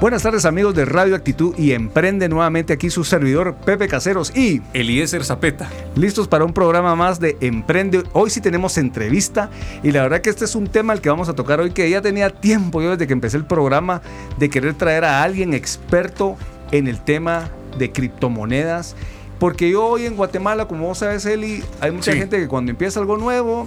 Buenas 0.00 0.22
tardes 0.22 0.44
amigos 0.44 0.76
de 0.76 0.84
Radio 0.84 1.16
Actitud 1.16 1.56
y 1.58 1.72
emprende 1.72 2.28
nuevamente 2.28 2.72
aquí 2.72 2.88
su 2.88 3.02
servidor 3.02 3.56
Pepe 3.56 3.88
Caseros 3.88 4.32
y 4.36 4.62
Eliezer 4.72 5.24
Zapeta. 5.24 5.68
Listos 5.96 6.28
para 6.28 6.44
un 6.44 6.52
programa 6.52 6.94
más 6.94 7.18
de 7.18 7.36
Emprende. 7.40 8.04
Hoy 8.12 8.30
sí 8.30 8.40
tenemos 8.40 8.78
entrevista 8.78 9.50
y 9.82 9.90
la 9.90 10.02
verdad 10.02 10.20
que 10.20 10.30
este 10.30 10.44
es 10.44 10.54
un 10.54 10.68
tema 10.68 10.92
al 10.92 11.00
que 11.00 11.08
vamos 11.08 11.28
a 11.28 11.34
tocar 11.34 11.58
hoy 11.58 11.72
que 11.72 11.90
ya 11.90 12.00
tenía 12.00 12.30
tiempo 12.30 12.80
yo 12.80 12.92
desde 12.92 13.08
que 13.08 13.12
empecé 13.12 13.38
el 13.38 13.44
programa 13.44 14.00
de 14.38 14.48
querer 14.48 14.74
traer 14.74 15.04
a 15.04 15.24
alguien 15.24 15.52
experto 15.52 16.36
en 16.70 16.86
el 16.86 17.02
tema 17.02 17.50
de 17.76 17.90
criptomonedas. 17.90 18.94
Porque 19.40 19.68
yo 19.68 19.84
hoy 19.84 20.06
en 20.06 20.14
Guatemala, 20.14 20.68
como 20.68 20.86
vos 20.86 20.98
sabes, 20.98 21.26
Eli, 21.26 21.64
hay 21.80 21.90
mucha 21.90 22.12
gente 22.12 22.38
que 22.38 22.46
cuando 22.46 22.70
empieza 22.70 23.00
algo 23.00 23.16
nuevo, 23.16 23.66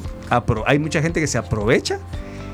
hay 0.65 0.79
mucha 0.79 1.01
gente 1.01 1.19
que 1.19 1.27
se 1.27 1.37
aprovecha 1.37 1.99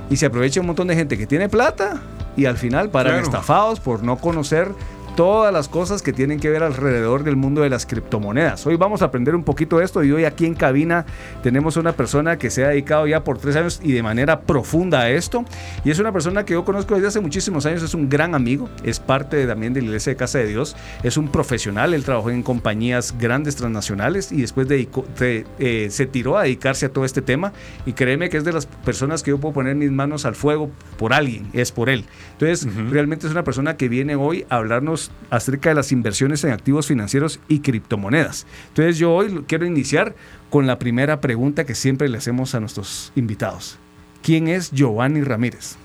y 0.09 0.17
se 0.17 0.25
aprovecha 0.25 0.61
un 0.61 0.65
montón 0.65 0.87
de 0.87 0.95
gente 0.95 1.15
que 1.15 1.27
tiene 1.27 1.47
plata 1.47 2.01
y 2.37 2.45
al 2.45 2.57
final 2.57 2.89
paran 2.89 3.21
estafados 3.21 3.81
por 3.81 4.03
no 4.03 4.17
conocer 4.17 4.71
todas 5.17 5.51
las 5.51 5.67
cosas 5.67 6.03
que 6.03 6.13
tienen 6.13 6.39
que 6.39 6.47
ver 6.47 6.61
alrededor 6.61 7.23
del 7.23 7.35
mundo 7.35 7.61
de 7.61 7.71
las 7.71 7.87
criptomonedas. 7.87 8.67
Hoy 8.67 8.75
vamos 8.75 9.01
a 9.01 9.05
aprender 9.05 9.33
un 9.33 9.43
poquito 9.43 9.79
de 9.79 9.85
esto 9.85 10.03
y 10.03 10.11
hoy 10.11 10.25
aquí 10.25 10.45
en 10.45 10.53
cabina 10.53 11.07
tenemos 11.41 11.75
una 11.75 11.93
persona 11.93 12.37
que 12.37 12.51
se 12.51 12.63
ha 12.63 12.67
dedicado 12.67 13.07
ya 13.07 13.23
por 13.23 13.39
tres 13.39 13.55
años 13.55 13.79
y 13.83 13.93
de 13.93 14.03
manera 14.03 14.41
profunda 14.41 15.01
a 15.01 15.09
esto. 15.09 15.43
Y 15.83 15.89
es 15.89 15.97
una 15.97 16.11
persona 16.11 16.45
que 16.45 16.53
yo 16.53 16.63
conozco 16.63 16.93
desde 16.93 17.07
hace 17.07 17.19
muchísimos 17.19 17.65
años, 17.65 17.81
es 17.81 17.95
un 17.95 18.09
gran 18.09 18.35
amigo, 18.35 18.69
es 18.83 18.99
parte 18.99 19.47
también 19.47 19.73
de 19.73 19.81
la 19.81 19.87
Iglesia 19.87 20.11
de 20.11 20.17
Casa 20.17 20.37
de 20.37 20.45
Dios, 20.45 20.75
es 21.01 21.17
un 21.17 21.29
profesional, 21.29 21.95
él 21.95 22.03
trabajó 22.03 22.29
en 22.29 22.43
compañías 22.43 23.15
grandes 23.17 23.55
transnacionales 23.55 24.31
y 24.31 24.41
después 24.41 24.67
de, 24.67 24.87
eh, 25.57 25.87
se 25.89 26.05
tiró 26.05 26.37
a 26.37 26.43
dedicarse 26.43 26.85
a 26.85 26.89
todo 26.89 27.05
este 27.05 27.23
tema 27.23 27.53
y 27.87 27.93
créeme 27.93 28.29
que 28.29 28.37
es 28.37 28.43
de 28.43 28.53
las 28.53 28.67
personas 28.67 29.23
que 29.23 29.31
yo 29.31 29.39
puedo 29.39 29.55
poner 29.55 29.75
mis 29.75 29.89
manos 29.89 30.25
al 30.25 30.35
fuego 30.35 30.69
por 30.99 31.11
alguien, 31.11 31.47
es 31.53 31.71
por 31.71 31.89
él. 31.89 32.05
Entonces, 32.33 32.71
realmente 32.91 33.25
es 33.25 33.31
una 33.31 33.43
persona 33.43 33.77
que 33.77 33.89
viene 33.89 34.15
hoy 34.15 34.45
a 34.49 34.57
hablarnos 34.57 35.06
acerca 35.29 35.69
de 35.69 35.75
las 35.75 35.91
inversiones 35.91 36.43
en 36.43 36.51
activos 36.51 36.87
financieros 36.87 37.39
y 37.47 37.59
criptomonedas. 37.59 38.45
Entonces 38.69 38.97
yo 38.97 39.13
hoy 39.13 39.43
quiero 39.47 39.65
iniciar 39.65 40.15
con 40.49 40.67
la 40.67 40.79
primera 40.79 41.21
pregunta 41.21 41.65
que 41.65 41.75
siempre 41.75 42.09
le 42.09 42.17
hacemos 42.17 42.55
a 42.55 42.59
nuestros 42.59 43.11
invitados. 43.15 43.77
¿Quién 44.23 44.47
es 44.47 44.71
Giovanni 44.71 45.21
Ramírez? 45.21 45.75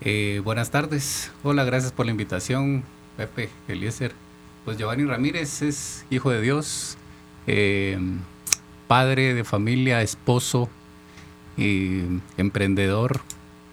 Eh, 0.00 0.40
buenas 0.44 0.70
tardes. 0.70 1.30
Hola, 1.42 1.64
gracias 1.64 1.92
por 1.92 2.06
la 2.06 2.12
invitación, 2.12 2.84
Pepe, 3.16 3.50
Eliezer. 3.66 4.12
Pues 4.64 4.78
Giovanni 4.78 5.04
Ramírez 5.04 5.62
es 5.62 6.04
hijo 6.10 6.30
de 6.30 6.40
Dios, 6.40 6.98
eh, 7.46 7.98
padre 8.86 9.34
de 9.34 9.44
familia, 9.44 10.02
esposo, 10.02 10.68
emprendedor, 12.36 13.20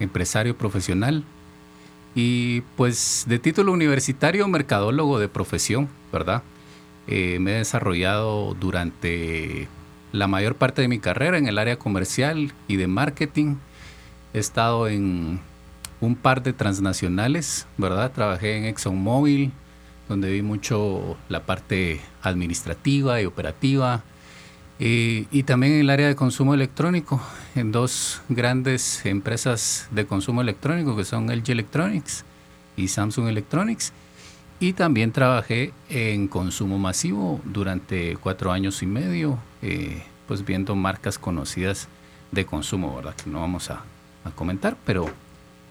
empresario 0.00 0.56
profesional. 0.56 1.24
Y 2.16 2.62
pues 2.76 3.26
de 3.28 3.38
título 3.38 3.72
universitario, 3.72 4.48
mercadólogo 4.48 5.18
de 5.18 5.28
profesión, 5.28 5.90
¿verdad? 6.10 6.42
Eh, 7.08 7.36
me 7.40 7.52
he 7.52 7.58
desarrollado 7.58 8.54
durante 8.54 9.68
la 10.12 10.26
mayor 10.26 10.54
parte 10.54 10.80
de 10.80 10.88
mi 10.88 10.98
carrera 10.98 11.36
en 11.36 11.46
el 11.46 11.58
área 11.58 11.78
comercial 11.78 12.54
y 12.68 12.76
de 12.76 12.86
marketing. 12.86 13.56
He 14.32 14.38
estado 14.38 14.88
en 14.88 15.40
un 16.00 16.16
par 16.16 16.42
de 16.42 16.54
transnacionales, 16.54 17.66
¿verdad? 17.76 18.10
Trabajé 18.12 18.56
en 18.56 18.64
ExxonMobil, 18.64 19.52
donde 20.08 20.32
vi 20.32 20.40
mucho 20.40 21.18
la 21.28 21.44
parte 21.44 22.00
administrativa 22.22 23.20
y 23.20 23.26
operativa. 23.26 24.04
Y 24.78 25.42
también 25.44 25.72
en 25.74 25.80
el 25.80 25.90
área 25.90 26.06
de 26.06 26.16
consumo 26.16 26.52
electrónico, 26.52 27.20
en 27.54 27.72
dos 27.72 28.20
grandes 28.28 29.06
empresas 29.06 29.88
de 29.90 30.06
consumo 30.06 30.42
electrónico 30.42 30.94
que 30.94 31.04
son 31.04 31.28
LG 31.28 31.50
Electronics 31.52 32.24
y 32.76 32.88
Samsung 32.88 33.28
Electronics. 33.28 33.92
Y 34.60 34.74
también 34.74 35.12
trabajé 35.12 35.72
en 35.88 36.28
consumo 36.28 36.78
masivo 36.78 37.40
durante 37.44 38.16
cuatro 38.16 38.52
años 38.52 38.82
y 38.82 38.86
medio, 38.86 39.38
eh, 39.62 40.02
pues 40.26 40.44
viendo 40.44 40.74
marcas 40.74 41.18
conocidas 41.18 41.88
de 42.32 42.44
consumo, 42.44 42.96
¿verdad? 42.96 43.14
Que 43.14 43.30
no 43.30 43.40
vamos 43.40 43.70
a 43.70 43.82
comentar, 44.34 44.76
pero 44.84 45.10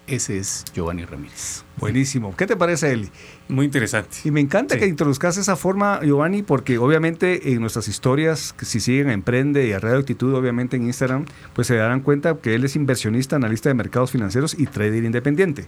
ese 0.06 0.38
es 0.38 0.64
Giovanni 0.74 1.04
Ramírez. 1.04 1.64
Buenísimo. 1.78 2.34
¿Qué 2.36 2.46
te 2.46 2.56
parece, 2.56 2.92
Eli? 2.92 3.10
Muy 3.48 3.66
interesante. 3.66 4.16
Y 4.24 4.30
me 4.30 4.40
encanta 4.40 4.78
que 4.78 4.86
introduzcas 4.86 5.36
esa 5.36 5.56
forma, 5.56 6.00
Giovanni, 6.02 6.42
porque 6.42 6.78
obviamente 6.78 7.52
en 7.52 7.60
nuestras 7.60 7.88
historias, 7.88 8.54
si 8.62 8.80
siguen 8.80 9.08
a 9.08 9.12
Emprende 9.12 9.66
y 9.66 9.72
a 9.72 9.78
Radio 9.78 9.98
Actitud, 9.98 10.34
obviamente 10.34 10.76
en 10.76 10.84
Instagram, 10.84 11.26
pues 11.54 11.66
se 11.66 11.76
darán 11.76 12.00
cuenta 12.00 12.36
que 12.36 12.54
él 12.54 12.64
es 12.64 12.76
inversionista, 12.76 13.36
analista 13.36 13.68
de 13.68 13.74
mercados 13.74 14.10
financieros 14.10 14.54
y 14.58 14.66
trader 14.66 15.04
independiente. 15.04 15.66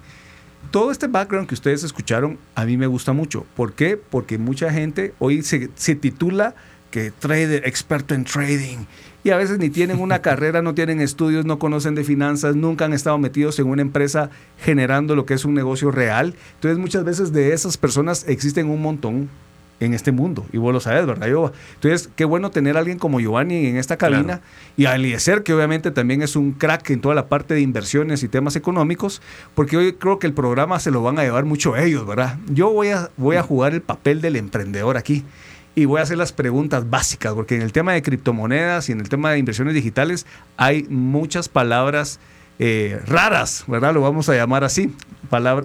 Todo 0.71 0.91
este 0.91 1.07
background 1.07 1.49
que 1.49 1.55
ustedes 1.55 1.83
escucharon 1.85 2.39
a 2.55 2.65
mí 2.65 2.77
me 2.77 2.87
gusta 2.87 3.13
mucho. 3.13 3.47
¿Por 3.57 3.73
qué? 3.73 3.97
Porque 3.97 4.39
mucha 4.39 4.73
gente 4.73 5.15
hoy 5.19 5.43
se, 5.43 5.71
se 5.75 5.95
titula 5.95 6.55
que 6.91 7.11
trader, 7.11 7.67
experto 7.67 8.15
en 8.15 8.25
trading 8.25 8.79
y 9.25 9.31
a 9.31 9.37
veces 9.37 9.59
ni 9.59 9.71
tienen 9.71 10.01
una 10.01 10.19
carrera, 10.23 10.63
no 10.63 10.75
tienen 10.75 11.01
estudios, 11.01 11.45
no 11.45 11.59
conocen 11.59 11.95
de 11.95 12.05
finanzas, 12.05 12.57
nunca 12.57 12.85
han 12.85 12.93
estado 12.93 13.19
metidos 13.19 13.59
en 13.59 13.67
una 13.67 13.83
empresa 13.83 14.31
generando 14.59 15.15
lo 15.15 15.27
que 15.27 15.35
es 15.35 15.45
un 15.45 15.55
negocio 15.55 15.91
real. 15.91 16.35
Entonces 16.55 16.79
muchas 16.79 17.05
veces 17.05 17.33
de 17.33 17.53
esas 17.53 17.77
personas 17.77 18.25
existen 18.29 18.69
un 18.71 18.83
montón 18.83 19.29
en 19.81 19.95
este 19.95 20.11
mundo. 20.13 20.45
Y 20.53 20.59
vos 20.59 20.73
lo 20.73 20.81
sabes, 20.81 21.07
¿verdad, 21.07 21.29
Yoba? 21.29 21.53
Entonces, 21.75 22.11
qué 22.17 22.25
bueno 22.25 22.51
tener 22.51 22.77
a 22.77 22.81
alguien 22.81 22.99
como 22.99 23.21
Giovanni 23.21 23.67
en 23.67 23.77
esta 23.77 23.97
cabina 23.97 24.41
y 24.77 24.87
a 24.87 24.97
Eliezer, 24.97 25.45
que 25.45 25.55
obviamente 25.55 25.93
también 25.93 26.21
es 26.23 26.35
un 26.35 26.51
crack 26.53 26.91
en 26.91 27.01
toda 27.01 27.15
la 27.15 27.29
parte 27.29 27.55
de 27.55 27.61
inversiones 27.61 28.25
y 28.25 28.29
temas 28.29 28.57
económicos, 28.57 29.23
porque 29.55 29.77
hoy 29.77 29.93
creo 29.93 30.19
que 30.19 30.27
el 30.27 30.33
programa 30.33 30.81
se 30.81 30.91
lo 30.91 31.03
van 31.03 31.21
a 31.21 31.23
llevar 31.23 31.45
mucho 31.45 31.77
ellos, 31.77 32.05
¿verdad? 32.07 32.39
Yo 32.49 32.73
voy 32.73 32.89
a, 32.89 33.11
voy 33.17 33.37
a 33.37 33.43
jugar 33.45 33.73
el 33.73 33.81
papel 33.81 34.21
del 34.21 34.35
emprendedor 34.35 34.97
aquí 34.97 35.25
y 35.79 35.85
voy 35.85 36.01
a 36.01 36.03
hacer 36.03 36.19
las 36.19 36.33
preguntas 36.33 36.91
básicas, 36.91 37.35
porque 37.35 37.55
en 37.55 37.63
el 37.63 37.71
tema 37.73 37.93
de 37.93 38.03
criptomonedas 38.03 38.89
y 38.89 38.93
en 38.93 39.01
el 39.01 39.09
tema 39.09 39.31
de 39.31 39.39
inversiones 39.39 39.75
digitales 39.75 40.27
hay 40.57 40.83
muchas 40.89 41.49
palabras 41.49 42.19
eh, 42.59 43.01
raras, 43.07 43.63
¿verdad? 43.69 43.95
Lo 43.95 44.01
vamos 44.01 44.29
a 44.29 44.35
llamar 44.35 44.65
así. 44.65 44.93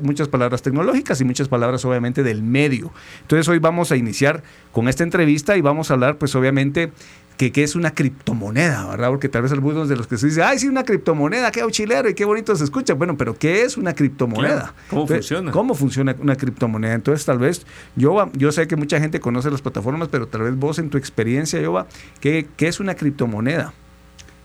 muchas 0.04 0.28
palabras 0.28 0.62
tecnológicas 0.62 1.20
y 1.20 1.26
muchas 1.26 1.48
palabras 1.48 1.84
obviamente 1.86 2.22
del 2.22 2.44
medio. 2.44 2.94
Entonces 3.22 3.48
hoy 3.48 3.58
vamos 3.58 3.92
a 3.92 3.96
iniciar 3.96 4.44
con 4.72 4.88
esta 4.88 5.04
entrevista 5.04 5.58
y 5.58 5.62
vamos 5.62 5.90
a 5.90 5.96
hablar 5.96 6.20
pues 6.20 6.36
obviamente 6.36 6.92
que, 7.38 7.52
es 7.64 7.76
una 7.76 7.94
criptomoneda, 7.94 8.88
¿verdad? 8.88 9.10
Porque 9.10 9.30
tal 9.30 9.42
vez 9.42 9.52
algunos 9.52 9.90
de 9.90 9.96
los 9.96 10.08
que 10.08 10.18
se 10.18 10.28
dicen, 10.28 10.44
ay, 10.46 10.60
sí, 10.60 10.68
una 10.68 10.84
criptomoneda, 10.84 11.52
qué 11.52 11.62
auxiliar 11.62 12.08
y 12.08 12.14
qué 12.14 12.26
bonito 12.26 12.56
se 12.56 12.64
escucha. 12.64 12.94
Bueno, 12.94 13.18
pero 13.18 13.38
¿qué 13.38 13.64
es 13.64 13.78
una 13.78 13.94
criptomoneda? 13.94 14.74
¿Cómo 14.90 15.08
funciona? 15.08 15.52
¿Cómo 15.52 15.76
funciona 15.76 16.16
una 16.20 16.36
criptomoneda? 16.36 16.94
Entonces, 16.94 17.26
tal 17.26 17.40
vez, 17.40 17.66
yo, 17.96 18.32
yo 18.34 18.52
sé 18.52 18.68
que 18.68 18.76
mucha 18.76 19.00
gente 19.00 19.20
conoce 19.20 19.50
las 19.52 19.62
plataformas, 19.62 20.10
pero 20.10 20.28
tal 20.28 20.44
vez 20.44 20.56
vos 20.56 20.80
en 20.80 20.90
tu 20.90 20.98
experiencia, 20.98 21.60
Yoba, 21.60 21.88
¿qué, 22.20 22.48
qué 22.56 22.68
es 22.68 22.80
una 22.80 22.96
criptomoneda? 22.96 23.74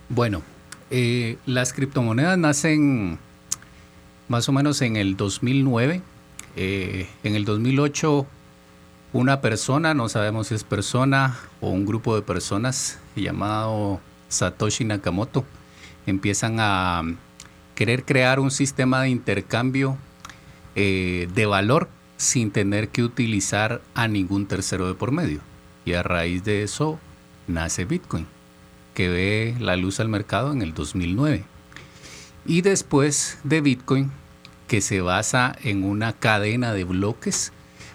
Bueno, 0.09 0.43
eh, 0.91 1.37
las 1.47 1.73
criptomonedas 1.73 2.39
nacen 2.39 3.19
más 4.29 4.49
o 4.49 4.53
menos 4.53 4.81
en 4.83 4.97
el 4.97 5.17
2009. 5.17 6.03
Eh, 6.57 7.07
en 7.23 7.35
el 7.35 7.45
2008 7.45 8.27
una 9.13 9.41
persona, 9.41 9.95
no 9.95 10.09
sabemos 10.09 10.49
si 10.49 10.55
es 10.55 10.65
persona 10.65 11.39
o 11.61 11.71
un 11.71 11.87
grupo 11.87 12.15
de 12.15 12.23
personas 12.23 12.99
llamado 13.17 14.01
Satoshi 14.29 14.85
Nakamoto, 14.85 15.45
empiezan 16.07 16.57
a 16.59 17.03
querer 17.75 18.05
crear 18.05 18.41
un 18.41 18.51
sistema 18.51 19.03
de 19.03 19.09
intercambio 19.09 19.97
eh, 20.75 21.29
de 21.35 21.47
valor 21.47 21.89
sin 22.17 22.51
tener 22.51 22.89
que 22.89 23.03
utilizar 23.03 23.81
a 23.95 24.09
ningún 24.09 24.47
tercero 24.47 24.87
de 24.89 24.95
por 24.95 25.13
medio. 25.13 25.41
Y 25.85 25.95
a 25.95 26.03
raíz 26.03 26.45
de 26.45 26.63
eso 26.63 26.99
nace 27.47 27.85
Bitcoin, 27.85 28.27
que 28.95 29.09
ve 29.09 29.57
la 29.59 29.77
luz 29.77 30.01
al 30.01 30.09
mercado 30.09 30.53
en 30.53 30.61
el 30.61 30.75
2009. 30.75 31.45
Y 32.45 32.61
después 32.61 33.39
de 33.45 33.61
Bitcoin, 33.61 34.11
que 34.67 34.81
se 34.81 35.01
basa 35.01 35.57
en 35.63 35.85
una 35.85 36.13
cadena 36.13 36.75
de 36.75 36.85
bloques 36.85 37.53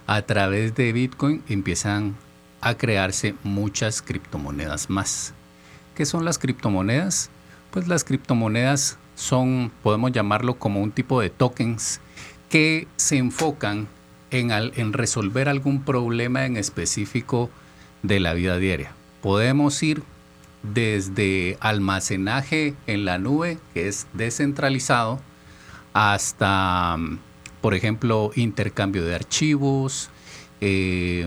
a 0.07 0.21
través 0.23 0.75
de 0.75 0.91
Bitcoin 0.93 1.43
empiezan 1.49 2.15
a 2.61 2.75
crearse 2.75 3.35
muchas 3.43 4.01
criptomonedas 4.01 4.89
más. 4.89 5.33
¿Qué 5.95 6.05
son 6.05 6.25
las 6.25 6.39
criptomonedas? 6.39 7.29
Pues 7.71 7.87
las 7.87 8.03
criptomonedas 8.03 8.97
son, 9.15 9.71
podemos 9.83 10.11
llamarlo 10.11 10.55
como 10.55 10.81
un 10.81 10.91
tipo 10.91 11.21
de 11.21 11.29
tokens 11.29 11.99
que 12.49 12.87
se 12.95 13.17
enfocan 13.17 13.87
en, 14.31 14.51
en 14.51 14.93
resolver 14.93 15.49
algún 15.49 15.83
problema 15.83 16.45
en 16.45 16.57
específico 16.57 17.49
de 18.01 18.19
la 18.19 18.33
vida 18.33 18.57
diaria. 18.57 18.91
Podemos 19.21 19.81
ir 19.83 20.03
desde 20.63 21.57
almacenaje 21.59 22.73
en 22.87 23.05
la 23.05 23.17
nube, 23.17 23.59
que 23.73 23.87
es 23.87 24.07
descentralizado, 24.13 25.19
hasta, 25.93 26.97
por 27.63 27.75
ejemplo, 27.75 28.31
intercambio 28.35 29.05
de 29.05 29.15
archivos, 29.15 30.09
eh, 30.59 31.25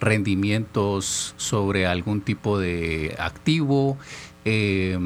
rendimientos 0.00 1.34
sobre 1.36 1.86
algún 1.86 2.22
tipo 2.22 2.58
de 2.58 3.14
activo, 3.18 3.98
eh, 4.46 4.98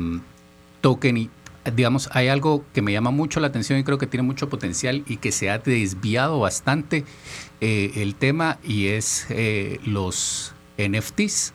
token, 0.80 1.30
digamos, 1.74 2.08
hay 2.12 2.28
algo 2.28 2.64
que 2.72 2.80
me 2.80 2.92
llama 2.92 3.10
mucho 3.10 3.40
la 3.40 3.48
atención 3.48 3.80
y 3.80 3.82
creo 3.82 3.98
que 3.98 4.06
tiene 4.06 4.22
mucho 4.22 4.48
potencial 4.48 5.02
y 5.08 5.16
que 5.16 5.32
se 5.32 5.50
ha 5.50 5.58
desviado 5.58 6.38
bastante 6.38 7.04
eh, 7.60 7.90
el 7.96 8.14
tema 8.14 8.58
y 8.62 8.86
es 8.86 9.26
eh, 9.30 9.80
los 9.84 10.54
NFTs. 10.78 11.54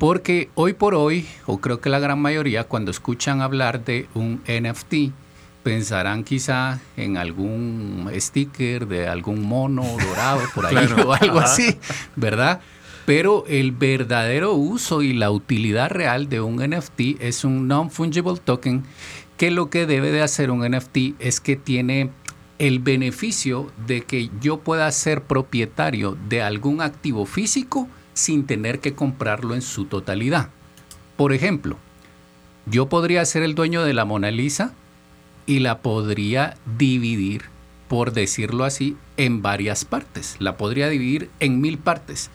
Porque 0.00 0.50
hoy 0.56 0.72
por 0.72 0.96
hoy, 0.96 1.24
o 1.46 1.58
creo 1.60 1.80
que 1.80 1.88
la 1.88 2.00
gran 2.00 2.20
mayoría, 2.20 2.64
cuando 2.64 2.90
escuchan 2.90 3.42
hablar 3.42 3.84
de 3.84 4.08
un 4.14 4.40
NFT, 4.48 5.12
pensarán 5.62 6.24
quizá 6.24 6.80
en 6.96 7.16
algún 7.16 8.10
sticker 8.16 8.86
de 8.86 9.08
algún 9.08 9.42
mono 9.42 9.84
dorado 9.98 10.42
por 10.54 10.66
ahí 10.66 10.76
o 11.04 11.12
algo 11.12 11.38
así, 11.38 11.76
¿verdad? 12.16 12.60
Pero 13.06 13.44
el 13.48 13.72
verdadero 13.72 14.52
uso 14.54 15.02
y 15.02 15.14
la 15.14 15.30
utilidad 15.30 15.90
real 15.90 16.28
de 16.28 16.40
un 16.40 16.56
NFT 16.56 17.20
es 17.20 17.44
un 17.44 17.66
non-fungible 17.66 18.38
token 18.44 18.84
que 19.36 19.50
lo 19.50 19.70
que 19.70 19.86
debe 19.86 20.10
de 20.10 20.20
hacer 20.20 20.50
un 20.50 20.68
NFT 20.68 21.14
es 21.18 21.40
que 21.40 21.56
tiene 21.56 22.10
el 22.58 22.80
beneficio 22.80 23.70
de 23.86 24.02
que 24.02 24.30
yo 24.40 24.58
pueda 24.60 24.90
ser 24.92 25.22
propietario 25.22 26.18
de 26.28 26.42
algún 26.42 26.80
activo 26.80 27.24
físico 27.24 27.88
sin 28.14 28.46
tener 28.46 28.80
que 28.80 28.94
comprarlo 28.94 29.54
en 29.54 29.62
su 29.62 29.84
totalidad. 29.84 30.50
Por 31.16 31.32
ejemplo, 31.32 31.78
yo 32.66 32.88
podría 32.88 33.24
ser 33.24 33.42
el 33.42 33.54
dueño 33.54 33.84
de 33.84 33.94
la 33.94 34.04
Mona 34.04 34.30
Lisa 34.30 34.74
y 35.48 35.60
la 35.60 35.78
podría 35.78 36.58
dividir, 36.78 37.44
por 37.88 38.12
decirlo 38.12 38.64
así, 38.64 38.98
en 39.16 39.40
varias 39.40 39.86
partes. 39.86 40.36
La 40.38 40.58
podría 40.58 40.90
dividir 40.90 41.30
en 41.40 41.62
mil 41.62 41.78
partes 41.78 42.30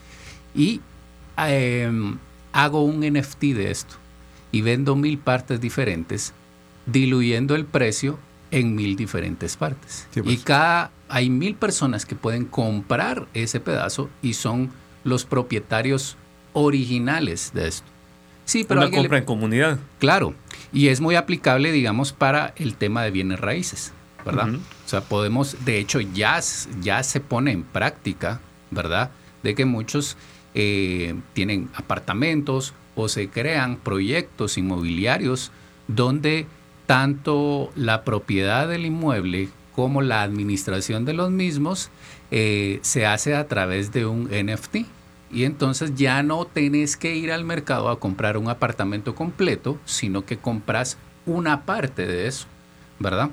y 0.52 0.80
em, 1.38 2.18
hago 2.52 2.82
un 2.82 3.00
NFT 3.00 3.40
de 3.54 3.70
esto 3.70 3.94
y 4.50 4.62
vendo 4.62 4.96
mil 4.96 5.16
partes 5.16 5.60
diferentes, 5.60 6.34
diluyendo 6.86 7.54
el 7.54 7.66
precio 7.66 8.18
en 8.50 8.74
mil 8.74 8.96
diferentes 8.96 9.56
partes. 9.56 10.08
Sí, 10.10 10.20
pues. 10.20 10.34
Y 10.34 10.38
cada 10.38 10.90
hay 11.08 11.30
mil 11.30 11.54
personas 11.54 12.06
que 12.06 12.16
pueden 12.16 12.44
comprar 12.44 13.28
ese 13.32 13.60
pedazo 13.60 14.10
y 14.22 14.34
son 14.34 14.70
los 15.04 15.24
propietarios 15.24 16.16
originales 16.52 17.52
de 17.54 17.68
esto. 17.68 17.93
Sí, 18.44 18.64
pero 18.64 18.80
Una 18.80 18.90
le- 18.90 18.96
compra 18.96 19.18
en 19.18 19.24
comunidad. 19.24 19.78
Claro, 19.98 20.34
y 20.72 20.88
es 20.88 21.00
muy 21.00 21.14
aplicable, 21.16 21.72
digamos, 21.72 22.12
para 22.12 22.52
el 22.56 22.74
tema 22.74 23.02
de 23.02 23.10
bienes 23.10 23.40
raíces, 23.40 23.92
¿verdad? 24.24 24.54
O 24.54 24.88
sea, 24.88 25.00
podemos, 25.02 25.64
de 25.64 25.78
hecho, 25.78 26.00
ya, 26.00 26.40
ya 26.80 27.02
se 27.02 27.20
pone 27.20 27.52
en 27.52 27.62
práctica, 27.62 28.40
¿verdad? 28.70 29.10
De 29.42 29.54
que 29.54 29.64
muchos 29.64 30.16
eh, 30.54 31.14
tienen 31.32 31.68
apartamentos 31.74 32.74
o 32.96 33.08
se 33.08 33.28
crean 33.28 33.76
proyectos 33.76 34.56
inmobiliarios 34.58 35.50
donde 35.88 36.46
tanto 36.86 37.72
la 37.76 38.04
propiedad 38.04 38.68
del 38.68 38.86
inmueble 38.86 39.48
como 39.74 40.00
la 40.02 40.22
administración 40.22 41.04
de 41.04 41.12
los 41.14 41.30
mismos 41.30 41.90
eh, 42.30 42.78
se 42.82 43.06
hace 43.06 43.34
a 43.34 43.48
través 43.48 43.90
de 43.92 44.06
un 44.06 44.28
NFT. 44.30 44.86
Y 45.34 45.44
entonces 45.44 45.94
ya 45.96 46.22
no 46.22 46.44
tenés 46.46 46.96
que 46.96 47.16
ir 47.16 47.32
al 47.32 47.44
mercado 47.44 47.88
a 47.90 47.98
comprar 47.98 48.36
un 48.38 48.48
apartamento 48.48 49.14
completo, 49.14 49.78
sino 49.84 50.24
que 50.24 50.38
compras 50.38 50.96
una 51.26 51.64
parte 51.66 52.06
de 52.06 52.26
eso, 52.28 52.46
¿verdad? 53.00 53.30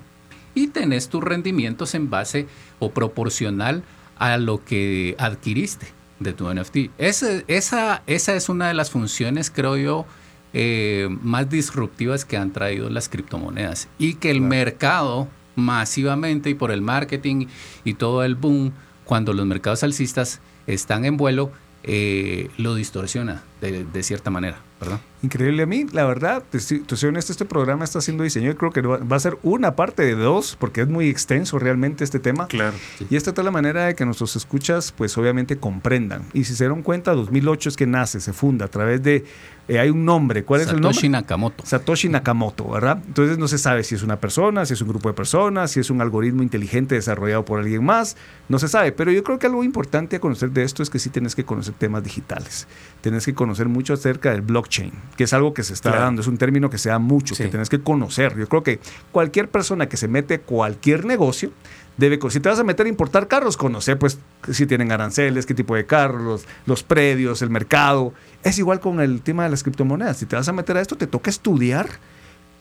Y 0.56 0.68
tenés 0.68 1.08
tus 1.10 1.24
rendimientos 1.24 1.94
en 1.96 2.10
base 2.10 2.48
o 2.80 2.92
proporcional 2.92 3.84
a 4.18 4.38
lo 4.38 4.64
que 4.66 5.16
adquiriste 5.20 5.88
de 6.20 6.34
tu 6.34 6.50
NFT. 6.54 6.90
Ese- 6.98 7.46
esa, 7.48 8.02
esa 8.08 8.36
es 8.36 8.50
una 8.50 8.68
de 8.68 8.74
las 8.74 8.90
funciones, 8.92 9.50
creo 9.52 9.78
yo, 9.78 10.06
eh, 10.54 11.08
más 11.22 11.50
disruptivas 11.50 12.26
que 12.26 12.36
han 12.38 12.52
traído 12.52 12.90
las 12.90 13.08
criptomonedas 13.10 13.88
y 13.98 14.16
que 14.16 14.32
el 14.32 14.42
mercado 14.42 15.28
masivamente 15.56 16.50
y 16.50 16.54
por 16.56 16.72
el 16.72 16.82
marketing 16.82 17.48
y 17.86 17.94
todo 17.94 18.24
el 18.24 18.36
boom, 18.36 18.74
cuando 19.06 19.34
los 19.34 19.46
mercados 19.46 19.84
alcistas 19.84 20.40
están 20.68 21.06
en 21.06 21.18
vuelo, 21.18 21.52
eh, 21.84 22.50
lo 22.58 22.76
distorsiona 22.76 23.44
de, 23.62 23.84
de 23.86 24.04
cierta 24.04 24.30
manera, 24.30 24.60
¿verdad? 24.80 25.00
Increíble 25.24 25.64
a 25.64 25.66
mí, 25.68 25.86
la 25.92 26.06
verdad, 26.06 26.44
te 26.50 26.60
soy, 26.60 26.80
te 26.80 26.96
soy 26.96 27.10
honesto, 27.10 27.32
este 27.32 27.46
programa 27.46 27.84
está 27.84 28.02
siendo 28.02 28.24
diseñado, 28.24 28.54
y 28.54 28.58
creo 28.58 28.72
que 28.72 28.82
va 28.82 29.16
a 29.16 29.20
ser 29.20 29.38
una 29.44 29.76
parte 29.76 30.04
de 30.04 30.16
dos, 30.16 30.58
porque 30.60 30.82
es 30.82 30.88
muy 30.88 31.10
extenso 31.10 31.60
realmente 31.60 32.04
este 32.04 32.20
tema. 32.20 32.48
Claro. 32.48 32.76
Y 33.10 33.16
esta 33.16 33.30
es 33.30 33.38
la 33.38 33.52
manera 33.52 33.86
de 33.86 33.96
que 33.96 34.04
nuestros 34.04 34.36
escuchas, 34.36 34.92
pues 34.92 35.16
obviamente 35.18 35.58
comprendan. 35.58 36.24
Y 36.34 36.46
si 36.46 36.56
se 36.56 36.64
dieron 36.64 36.82
cuenta, 36.82 37.14
2008 37.14 37.70
es 37.70 37.78
que 37.78 37.86
nace, 37.86 38.20
se 38.20 38.34
funda 38.34 38.66
a 38.66 38.68
través 38.70 39.04
de, 39.04 39.26
eh, 39.68 39.80
hay 39.80 39.90
un 39.90 40.04
nombre, 40.04 40.44
¿cuál 40.44 40.62
es 40.62 40.68
el 40.68 40.76
Satoshi 40.76 41.08
nombre? 41.08 41.22
Nakamoto. 41.22 41.66
Satoshi 41.66 42.10
Nakamoto, 42.10 42.68
¿verdad? 42.70 43.02
Entonces 43.06 43.38
no 43.38 43.48
se 43.48 43.58
sabe 43.58 43.84
si 43.84 43.96
es 43.96 44.04
una 44.04 44.20
persona, 44.20 44.66
si 44.66 44.74
es 44.74 44.82
un 44.82 44.88
grupo 44.88 45.08
de 45.08 45.14
personas, 45.14 45.72
si 45.72 45.80
es 45.80 45.90
un 45.90 46.02
algoritmo 46.02 46.44
inteligente 46.44 46.96
desarrollado 46.96 47.46
por 47.46 47.60
alguien 47.60 47.86
más, 47.86 48.18
no 48.50 48.60
se 48.60 48.68
sabe. 48.68 48.92
Pero 48.92 49.12
yo 49.12 49.24
creo 49.24 49.40
que 49.40 49.48
algo 49.48 49.64
importante 49.64 50.18
a 50.18 50.20
conocer 50.20 50.52
de 50.52 50.64
esto 50.64 50.84
es 50.84 50.90
que 50.90 51.00
sí 51.00 51.10
tienes 51.10 51.36
que 51.36 51.46
conocer 51.46 51.76
temas 51.76 52.04
digitales. 52.04 52.68
Tienes 53.02 53.24
que 53.26 53.34
conocer 53.34 53.70
mucho 53.70 53.94
acerca 53.94 54.32
del 54.32 54.42
blockchain, 54.42 54.92
que 55.16 55.24
es 55.26 55.34
algo 55.34 55.54
que 55.54 55.64
se 55.64 55.74
está 55.74 55.90
Claro. 55.92 56.06
dando, 56.06 56.22
es 56.22 56.28
un 56.28 56.38
término 56.38 56.70
que 56.70 56.78
se 56.78 56.90
da 56.90 57.00
mucho, 57.00 57.36
Sí. 57.36 57.44
que 57.44 57.50
tienes 57.50 57.70
que 57.70 57.80
conocer. 57.82 58.38
Yo 58.38 58.48
creo 58.48 58.64
que 58.64 58.80
cualquier 59.12 59.50
persona 59.50 59.88
que 59.90 59.98
se 59.98 60.08
mete 60.08 60.40
cualquier 60.40 61.06
negocio, 61.06 61.52
debe, 61.98 62.18
si 62.30 62.40
te 62.40 62.50
vas 62.50 62.58
a 62.60 62.64
meter 62.64 62.86
a 62.86 62.90
importar 62.90 63.28
carros, 63.28 63.58
conocer 63.58 64.00
pues 64.00 64.18
si 64.52 64.66
tienen 64.66 64.92
aranceles, 64.92 65.46
qué 65.46 65.54
tipo 65.54 65.76
de 65.76 65.86
carros, 65.86 66.22
los, 66.24 66.46
los 66.66 66.84
predios, 66.84 67.42
el 67.42 67.50
mercado. 67.50 68.14
Es 68.44 68.58
igual 68.58 68.80
con 68.80 69.00
el 69.02 69.22
tema 69.22 69.44
de 69.44 69.50
las 69.50 69.62
criptomonedas. 69.64 70.18
Si 70.18 70.26
te 70.26 70.36
vas 70.36 70.48
a 70.48 70.54
meter 70.54 70.78
a 70.78 70.82
esto, 70.82 70.96
te 70.96 71.06
toca 71.08 71.30
estudiar. 71.30 71.88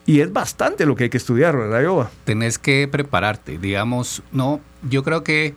Y 0.06 0.20
es 0.20 0.32
bastante 0.32 0.86
lo 0.86 0.96
que 0.96 1.04
hay 1.04 1.10
que 1.10 1.18
estudiar, 1.18 1.56
¿verdad, 1.56 1.82
Yoba? 1.82 2.10
tenés 2.24 2.58
que 2.58 2.88
prepararte. 2.90 3.58
Digamos, 3.58 4.22
no, 4.32 4.60
yo 4.88 5.02
creo 5.04 5.22
que 5.22 5.54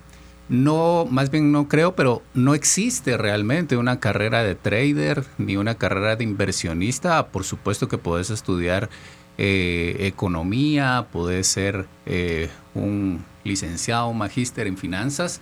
no, 0.54 1.08
más 1.10 1.32
bien 1.32 1.52
no 1.52 1.68
creo, 1.68 1.96
pero 1.96 2.22
no 2.36 2.54
existe 2.54 3.18
realmente 3.18 3.76
una 3.76 4.00
carrera 4.00 4.44
de 4.44 4.54
trader 4.54 5.26
ni 5.40 5.58
una 5.58 5.80
carrera 5.80 6.16
de 6.16 6.24
inversionista. 6.24 7.30
Por 7.30 7.44
supuesto 7.44 7.88
que 7.88 7.98
puedes 7.98 8.30
estudiar 8.30 8.88
eh, 9.40 9.96
economía, 10.02 11.08
puedes 11.12 11.48
ser 11.48 11.88
eh, 12.06 12.52
un 12.76 13.26
licenciado, 13.44 14.10
un 14.10 14.20
magíster 14.20 14.68
en 14.68 14.78
finanzas, 14.78 15.42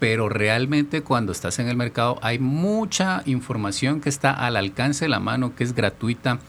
pero 0.00 0.28
realmente 0.28 1.02
cuando 1.02 1.30
estás 1.30 1.60
en 1.60 1.68
el 1.68 1.76
mercado 1.76 2.18
hay 2.20 2.40
mucha 2.40 3.22
información 3.26 4.00
que 4.00 4.08
está 4.08 4.32
al 4.32 4.56
alcance 4.56 5.04
de 5.04 5.08
la 5.08 5.20
mano, 5.20 5.54
que 5.54 5.62
es 5.62 5.72
gratuita. 5.72 6.40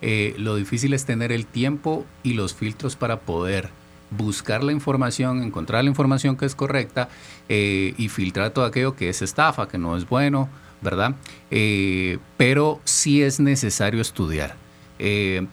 Eh, 0.00 0.36
lo 0.38 0.54
difícil 0.54 0.92
es 0.92 1.04
tener 1.04 1.32
el 1.32 1.44
tiempo 1.44 2.06
y 2.22 2.34
los 2.34 2.54
filtros 2.54 2.94
para 2.94 3.18
poder 3.18 3.70
buscar 4.10 4.64
la 4.64 4.72
información, 4.72 5.42
encontrar 5.42 5.84
la 5.84 5.90
información 5.90 6.36
que 6.36 6.46
es 6.46 6.54
correcta 6.54 7.08
eh, 7.48 7.94
y 7.98 8.08
filtrar 8.08 8.50
todo 8.50 8.64
aquello 8.64 8.96
que 8.96 9.08
es 9.08 9.22
estafa, 9.22 9.68
que 9.68 9.78
no 9.78 9.96
es 9.96 10.08
bueno, 10.08 10.48
¿verdad? 10.80 11.14
Eh, 11.50 12.18
pero 12.36 12.80
sí 12.84 13.22
es 13.22 13.40
necesario 13.40 14.00
estudiar. 14.00 14.56
Eh, 14.98 15.46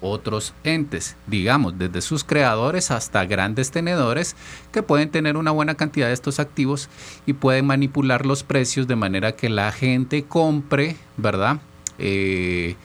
otros 0.00 0.54
entes, 0.64 1.16
digamos, 1.26 1.78
desde 1.78 2.00
sus 2.00 2.24
creadores 2.24 2.90
hasta 2.90 3.24
grandes 3.26 3.70
tenedores 3.70 4.36
que 4.72 4.82
pueden 4.82 5.10
tener 5.10 5.36
una 5.36 5.50
buena 5.50 5.74
cantidad 5.74 6.08
de 6.08 6.14
estos 6.14 6.40
activos 6.40 6.88
y 7.26 7.34
pueden 7.34 7.66
manipular 7.66 8.26
los 8.26 8.42
precios 8.42 8.86
de 8.86 8.96
manera 8.96 9.32
que 9.32 9.48
la 9.48 9.72
gente 9.72 10.24
compre, 10.24 10.96
¿verdad? 11.16 11.60
Eh, 11.98 12.76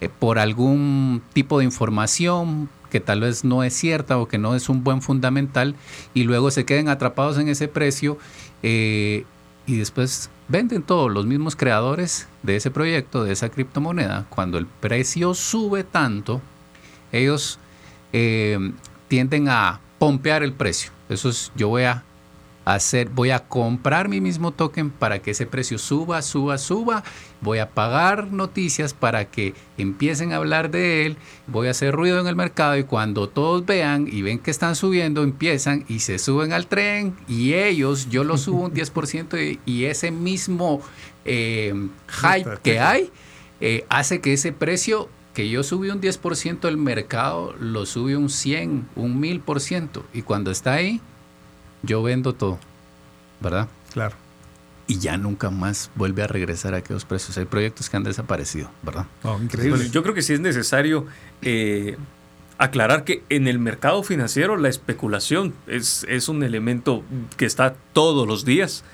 eh, 0.00 0.08
por 0.18 0.38
algún 0.38 1.22
tipo 1.32 1.58
de 1.58 1.64
información 1.64 2.68
que 2.90 3.00
tal 3.00 3.20
vez 3.20 3.44
no 3.44 3.62
es 3.62 3.74
cierta 3.74 4.18
o 4.18 4.28
que 4.28 4.38
no 4.38 4.54
es 4.54 4.68
un 4.68 4.84
buen 4.84 5.02
fundamental 5.02 5.74
y 6.14 6.24
luego 6.24 6.50
se 6.50 6.64
queden 6.64 6.88
atrapados 6.88 7.38
en 7.38 7.48
ese 7.48 7.68
precio 7.68 8.18
eh, 8.62 9.24
y 9.66 9.76
después 9.76 10.30
venden 10.48 10.82
todos 10.82 11.10
los 11.10 11.26
mismos 11.26 11.56
creadores 11.56 12.28
de 12.42 12.56
ese 12.56 12.70
proyecto, 12.70 13.24
de 13.24 13.32
esa 13.32 13.48
criptomoneda, 13.48 14.26
cuando 14.28 14.58
el 14.58 14.66
precio 14.66 15.34
sube 15.34 15.84
tanto, 15.84 16.40
ellos 17.12 17.58
eh, 18.12 18.72
tienden 19.08 19.48
a 19.48 19.80
pompear 19.98 20.42
el 20.42 20.52
precio. 20.52 20.92
Eso 21.08 21.28
es, 21.28 21.52
yo 21.56 21.68
voy 21.68 21.84
a 21.84 22.04
hacer, 22.66 23.08
voy 23.08 23.30
a 23.30 23.38
comprar 23.38 24.08
mi 24.08 24.20
mismo 24.20 24.50
token 24.50 24.90
para 24.90 25.20
que 25.20 25.30
ese 25.30 25.46
precio 25.46 25.78
suba, 25.78 26.20
suba, 26.20 26.58
suba. 26.58 27.04
Voy 27.40 27.58
a 27.58 27.70
pagar 27.70 28.32
noticias 28.32 28.92
para 28.92 29.30
que 29.30 29.54
empiecen 29.78 30.32
a 30.32 30.36
hablar 30.36 30.70
de 30.70 31.06
él. 31.06 31.16
Voy 31.46 31.68
a 31.68 31.70
hacer 31.70 31.94
ruido 31.94 32.20
en 32.20 32.26
el 32.26 32.34
mercado 32.34 32.76
y 32.76 32.82
cuando 32.82 33.28
todos 33.28 33.64
vean 33.64 34.08
y 34.10 34.22
ven 34.22 34.40
que 34.40 34.50
están 34.50 34.74
subiendo, 34.74 35.22
empiezan 35.22 35.84
y 35.88 36.00
se 36.00 36.18
suben 36.18 36.52
al 36.52 36.66
tren 36.66 37.14
y 37.28 37.54
ellos, 37.54 38.08
yo 38.10 38.24
lo 38.24 38.36
subo 38.36 38.64
un 38.64 38.74
10% 38.74 39.60
y, 39.64 39.84
ese 39.86 40.10
mismo 40.10 40.80
eh, 41.24 41.72
hype 42.08 42.58
que 42.64 42.80
hay 42.80 43.12
eh, 43.60 43.84
hace 43.88 44.20
que 44.20 44.32
ese 44.32 44.52
precio 44.52 45.08
que 45.34 45.48
yo 45.48 45.62
subí 45.62 45.90
un 45.90 46.00
10%, 46.00 46.66
el 46.66 46.78
mercado 46.78 47.54
lo 47.60 47.86
sube 47.86 48.16
un 48.16 48.30
100, 48.30 48.88
un 48.96 49.20
1000%. 49.20 50.02
Y 50.14 50.22
cuando 50.22 50.50
está 50.50 50.72
ahí, 50.72 51.00
yo 51.86 52.02
vendo 52.02 52.34
todo, 52.34 52.58
¿verdad? 53.40 53.68
Claro. 53.92 54.14
Y 54.86 54.98
ya 54.98 55.16
nunca 55.16 55.50
más 55.50 55.90
vuelve 55.94 56.22
a 56.22 56.26
regresar 56.26 56.74
a 56.74 56.78
aquellos 56.78 57.04
precios. 57.04 57.36
Hay 57.38 57.44
proyectos 57.44 57.90
que 57.90 57.96
han 57.96 58.04
desaparecido, 58.04 58.70
¿verdad? 58.82 59.06
increíble. 59.42 59.90
yo 59.90 60.02
creo 60.02 60.14
que 60.14 60.22
sí 60.22 60.34
es 60.34 60.40
necesario 60.40 61.06
eh, 61.42 61.96
aclarar 62.58 63.04
que 63.04 63.22
en 63.28 63.48
el 63.48 63.58
mercado 63.58 64.02
financiero 64.02 64.56
la 64.56 64.68
especulación 64.68 65.54
es, 65.66 66.06
es 66.08 66.28
un 66.28 66.42
elemento 66.42 67.02
que 67.36 67.46
está 67.46 67.74
todos 67.92 68.28
los 68.28 68.44
días 68.44 68.84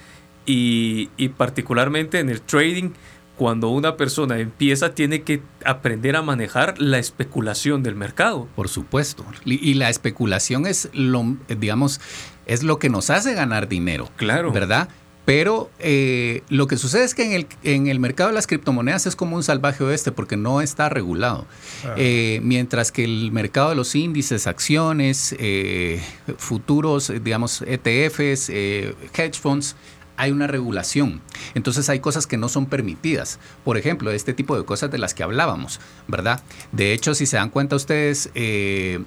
y, 0.47 1.11
y 1.17 1.29
particularmente 1.29 2.21
en 2.21 2.31
el 2.31 2.41
trading 2.41 2.93
cuando 3.37 3.71
una 3.71 3.97
persona 3.97 4.39
empieza 4.39 4.95
tiene 4.95 5.23
que 5.23 5.43
aprender 5.65 6.17
a 6.17 6.23
manejar 6.23 6.81
la 6.81 6.99
especulación 6.99 7.83
del 7.83 7.95
mercado. 7.97 8.47
Por 8.55 8.69
supuesto. 8.69 9.25
Y, 9.45 9.75
la 9.75 9.91
especulación 9.91 10.67
es 10.67 10.89
lo, 10.93 11.37
digamos, 11.49 12.01
es 12.47 12.63
lo 12.63 12.79
que 12.79 12.89
nos 12.89 13.11
hace 13.11 13.35
ganar 13.35 13.69
dinero. 13.69 14.09
Claro. 14.17 14.53
¿Verdad? 14.53 14.89
Pero 15.25 15.71
eh, 15.79 16.43
lo 16.49 16.67
que 16.67 16.77
sucede 16.77 17.05
es 17.05 17.15
que 17.15 17.25
en 17.25 17.33
el, 17.33 17.47
en 17.63 17.87
el, 17.87 18.01
mercado 18.01 18.31
de 18.31 18.35
las 18.35 18.49
criptomonedas 18.49 19.07
es 19.07 19.15
como 19.15 19.37
un 19.37 19.45
salvaje 19.45 19.85
oeste 19.85 20.11
porque 20.11 20.37
no 20.37 20.61
está 20.61 20.89
regulado. 20.89 21.47
Ah. 21.85 21.95
Eh, 21.97 22.41
mientras 22.43 22.91
que 22.91 23.05
el 23.05 23.31
mercado 23.31 23.71
de 23.71 23.77
los 23.77 23.95
índices, 23.95 24.49
acciones, 24.49 25.35
eh, 25.39 26.03
futuros, 26.39 27.13
digamos, 27.23 27.63
ETFs, 27.63 28.49
hedge 28.51 29.39
funds, 29.41 29.77
hay 30.17 30.33
una 30.33 30.49
regulación. 30.49 31.21
Entonces 31.55 31.89
hay 31.89 32.01
cosas 32.01 32.27
que 32.27 32.37
no 32.37 32.49
son 32.49 32.67
permitidas. 32.67 33.39
Por 33.65 33.77
ejemplo, 33.77 34.11
este 34.11 34.35
tipo 34.35 34.57
de 34.57 34.65
cosas 34.65 34.91
de 34.91 34.99
las 34.99 35.15
que 35.15 35.23
hablábamos, 35.23 35.81
¿verdad? 36.09 36.43
De 36.73 36.93
hecho, 36.93 37.15
si 37.15 37.27
se 37.27 37.37
dan 37.37 37.51
cuenta 37.51 37.77
ustedes, 37.77 38.31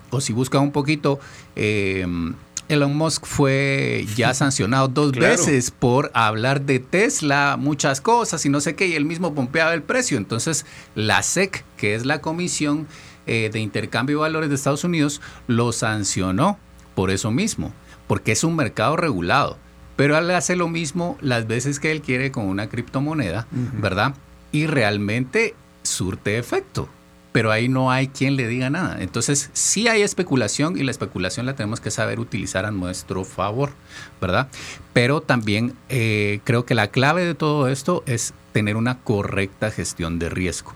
o 0.10 0.22
si 0.22 0.34
buscan 0.34 0.62
un 0.62 0.72
poquito, 0.72 1.20
Elon 2.70 2.96
Musk 2.96 3.26
fue 3.26 4.06
ya 4.16 4.34
sancionado 4.36 4.88
dos 4.88 5.12
veces 5.12 5.72
por 5.72 6.12
hablar 6.14 6.62
de 6.62 6.80
Tesla, 6.80 7.58
muchas 7.60 8.02
cosas 8.02 8.46
y 8.46 8.50
no 8.50 8.62
sé 8.62 8.76
qué, 8.76 8.88
y 8.88 8.94
él 8.94 9.06
mismo 9.06 9.34
pompeaba 9.34 9.74
el 9.74 9.84
precio. 9.84 10.18
Entonces, 10.18 10.66
la 10.96 11.22
SEC, 11.24 11.64
que 11.78 11.96
es 11.96 12.06
la 12.06 12.22
Comisión 12.22 12.88
eh, 13.28 13.50
de 13.52 13.60
Intercambio 13.60 14.18
de 14.18 14.22
Valores 14.22 14.50
de 14.50 14.56
Estados 14.56 14.84
Unidos, 14.84 15.22
lo 15.48 15.72
sancionó 15.72 16.58
por 16.96 17.12
eso 17.12 17.32
mismo, 17.32 17.74
porque 18.08 18.32
es 18.32 18.44
un 18.44 18.56
mercado 18.56 18.96
regulado. 18.96 19.58
Pero 19.96 20.18
él 20.18 20.30
hace 20.32 20.56
lo 20.56 20.68
mismo 20.68 21.18
las 21.22 21.48
veces 21.48 21.80
que 21.80 21.92
él 21.92 22.02
quiere 22.02 22.32
con 22.32 22.46
una 22.46 22.68
criptomoneda, 22.68 23.48
¿verdad? 23.52 24.14
Y 24.52 24.68
realmente 24.68 25.56
surte 25.84 26.38
efecto. 26.38 26.90
Pero 27.36 27.52
ahí 27.52 27.68
no 27.68 27.92
hay 27.92 28.08
quien 28.08 28.38
le 28.38 28.48
diga 28.48 28.70
nada. 28.70 28.96
Entonces, 29.02 29.50
sí 29.52 29.90
hay 29.90 30.04
especulación 30.04 30.78
y 30.78 30.84
la 30.84 30.92
especulación 30.92 31.46
la 31.46 31.54
tenemos 31.54 31.82
que 31.82 31.92
saber 31.92 32.22
utilizar 32.22 32.64
a 32.64 32.72
nuestro 32.72 33.26
favor, 33.26 33.72
¿verdad? 34.22 34.48
Pero 34.94 35.20
también 35.20 35.74
eh, 35.90 36.40
creo 36.46 36.66
que 36.66 36.76
la 36.76 36.92
clave 36.92 37.26
de 37.26 37.36
todo 37.36 37.68
esto 37.68 38.04
es 38.06 38.34
tener 38.54 38.78
una 38.78 39.00
correcta 39.00 39.70
gestión 39.70 40.18
de 40.18 40.30
riesgo. 40.30 40.76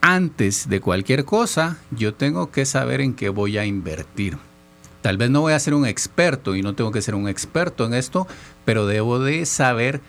Antes 0.00 0.68
de 0.68 0.80
cualquier 0.80 1.24
cosa, 1.24 1.78
yo 1.92 2.14
tengo 2.14 2.50
que 2.50 2.66
saber 2.66 3.00
en 3.00 3.14
qué 3.14 3.28
voy 3.28 3.56
a 3.56 3.64
invertir. 3.64 4.38
Tal 5.02 5.18
vez 5.18 5.30
no 5.30 5.42
voy 5.42 5.52
a 5.52 5.60
ser 5.60 5.74
un 5.74 5.86
experto 5.86 6.56
y 6.56 6.62
no 6.62 6.74
tengo 6.74 6.90
que 6.90 7.00
ser 7.00 7.14
un 7.14 7.28
experto 7.28 7.86
en 7.86 7.94
esto, 7.94 8.26
pero 8.64 8.88
debo 8.88 9.20
de 9.20 9.46
saber 9.46 10.00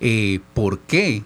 eh, 0.00 0.40
por 0.54 0.80
qué. 0.80 1.22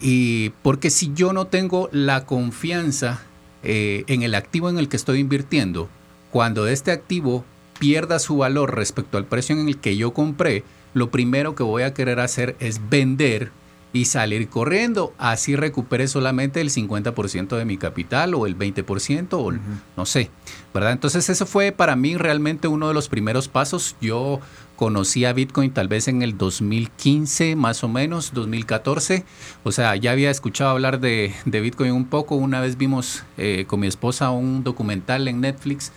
Y 0.00 0.50
porque 0.62 0.90
si 0.90 1.12
yo 1.14 1.32
no 1.32 1.46
tengo 1.46 1.88
la 1.92 2.26
confianza 2.26 3.22
eh, 3.62 4.04
en 4.08 4.22
el 4.22 4.34
activo 4.34 4.68
en 4.68 4.78
el 4.78 4.88
que 4.88 4.96
estoy 4.96 5.20
invirtiendo, 5.20 5.88
cuando 6.30 6.66
este 6.66 6.90
activo 6.90 7.44
pierda 7.78 8.18
su 8.18 8.38
valor 8.38 8.74
respecto 8.74 9.18
al 9.18 9.26
precio 9.26 9.56
en 9.56 9.68
el 9.68 9.78
que 9.78 9.96
yo 9.96 10.12
compré, 10.12 10.64
lo 10.92 11.10
primero 11.10 11.54
que 11.54 11.62
voy 11.62 11.82
a 11.82 11.94
querer 11.94 12.20
hacer 12.20 12.56
es 12.60 12.80
vender 12.88 13.50
y 13.94 14.06
salir 14.06 14.48
corriendo. 14.48 15.14
Así 15.16 15.56
recupere 15.56 16.08
solamente 16.08 16.60
el 16.60 16.70
50% 16.70 17.56
de 17.56 17.64
mi 17.64 17.78
capital 17.78 18.34
o 18.34 18.46
el 18.46 18.58
20% 18.58 19.28
o 19.32 19.52
no 19.96 20.06
sé, 20.06 20.30
¿verdad? 20.74 20.92
Entonces 20.92 21.30
eso 21.30 21.46
fue 21.46 21.72
para 21.72 21.96
mí 21.96 22.16
realmente 22.16 22.68
uno 22.68 22.88
de 22.88 22.94
los 22.94 23.08
primeros 23.08 23.48
pasos. 23.48 23.96
Yo 24.00 24.40
conocí 24.76 25.24
a 25.24 25.32
Bitcoin 25.32 25.70
tal 25.70 25.88
vez 25.88 26.08
en 26.08 26.22
el 26.22 26.36
2015 26.36 27.56
más 27.56 27.84
o 27.84 27.88
menos, 27.88 28.32
2014. 28.34 29.24
O 29.62 29.72
sea, 29.72 29.96
ya 29.96 30.12
había 30.12 30.30
escuchado 30.30 30.70
hablar 30.70 31.00
de, 31.00 31.32
Bitcoin 31.44 31.92
un 31.92 32.06
poco. 32.06 32.36
Una 32.36 32.60
vez 32.60 32.76
vimos 32.76 33.24
eh, 33.36 33.64
con 33.66 33.80
mi 33.80 33.86
esposa 33.86 34.30
un 34.30 34.64
documental 34.64 35.28
en 35.28 35.40
Netflix 35.40 35.92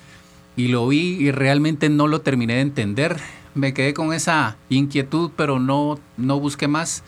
y 0.55 0.69
lo 0.69 0.87
vi 0.87 1.17
y 1.19 1.31
realmente 1.31 1.89
no 1.89 2.07
lo 2.07 2.21
terminé 2.21 2.55
de 2.55 2.61
entender. 2.61 3.17
Me 3.55 3.73
quedé 3.73 3.93
con 3.93 4.13
esa 4.13 4.57
inquietud, 4.69 5.31
pero 5.35 5.59
no, 5.59 5.99
no 6.17 6.39
busqué 6.39 6.67
más 6.67 7.03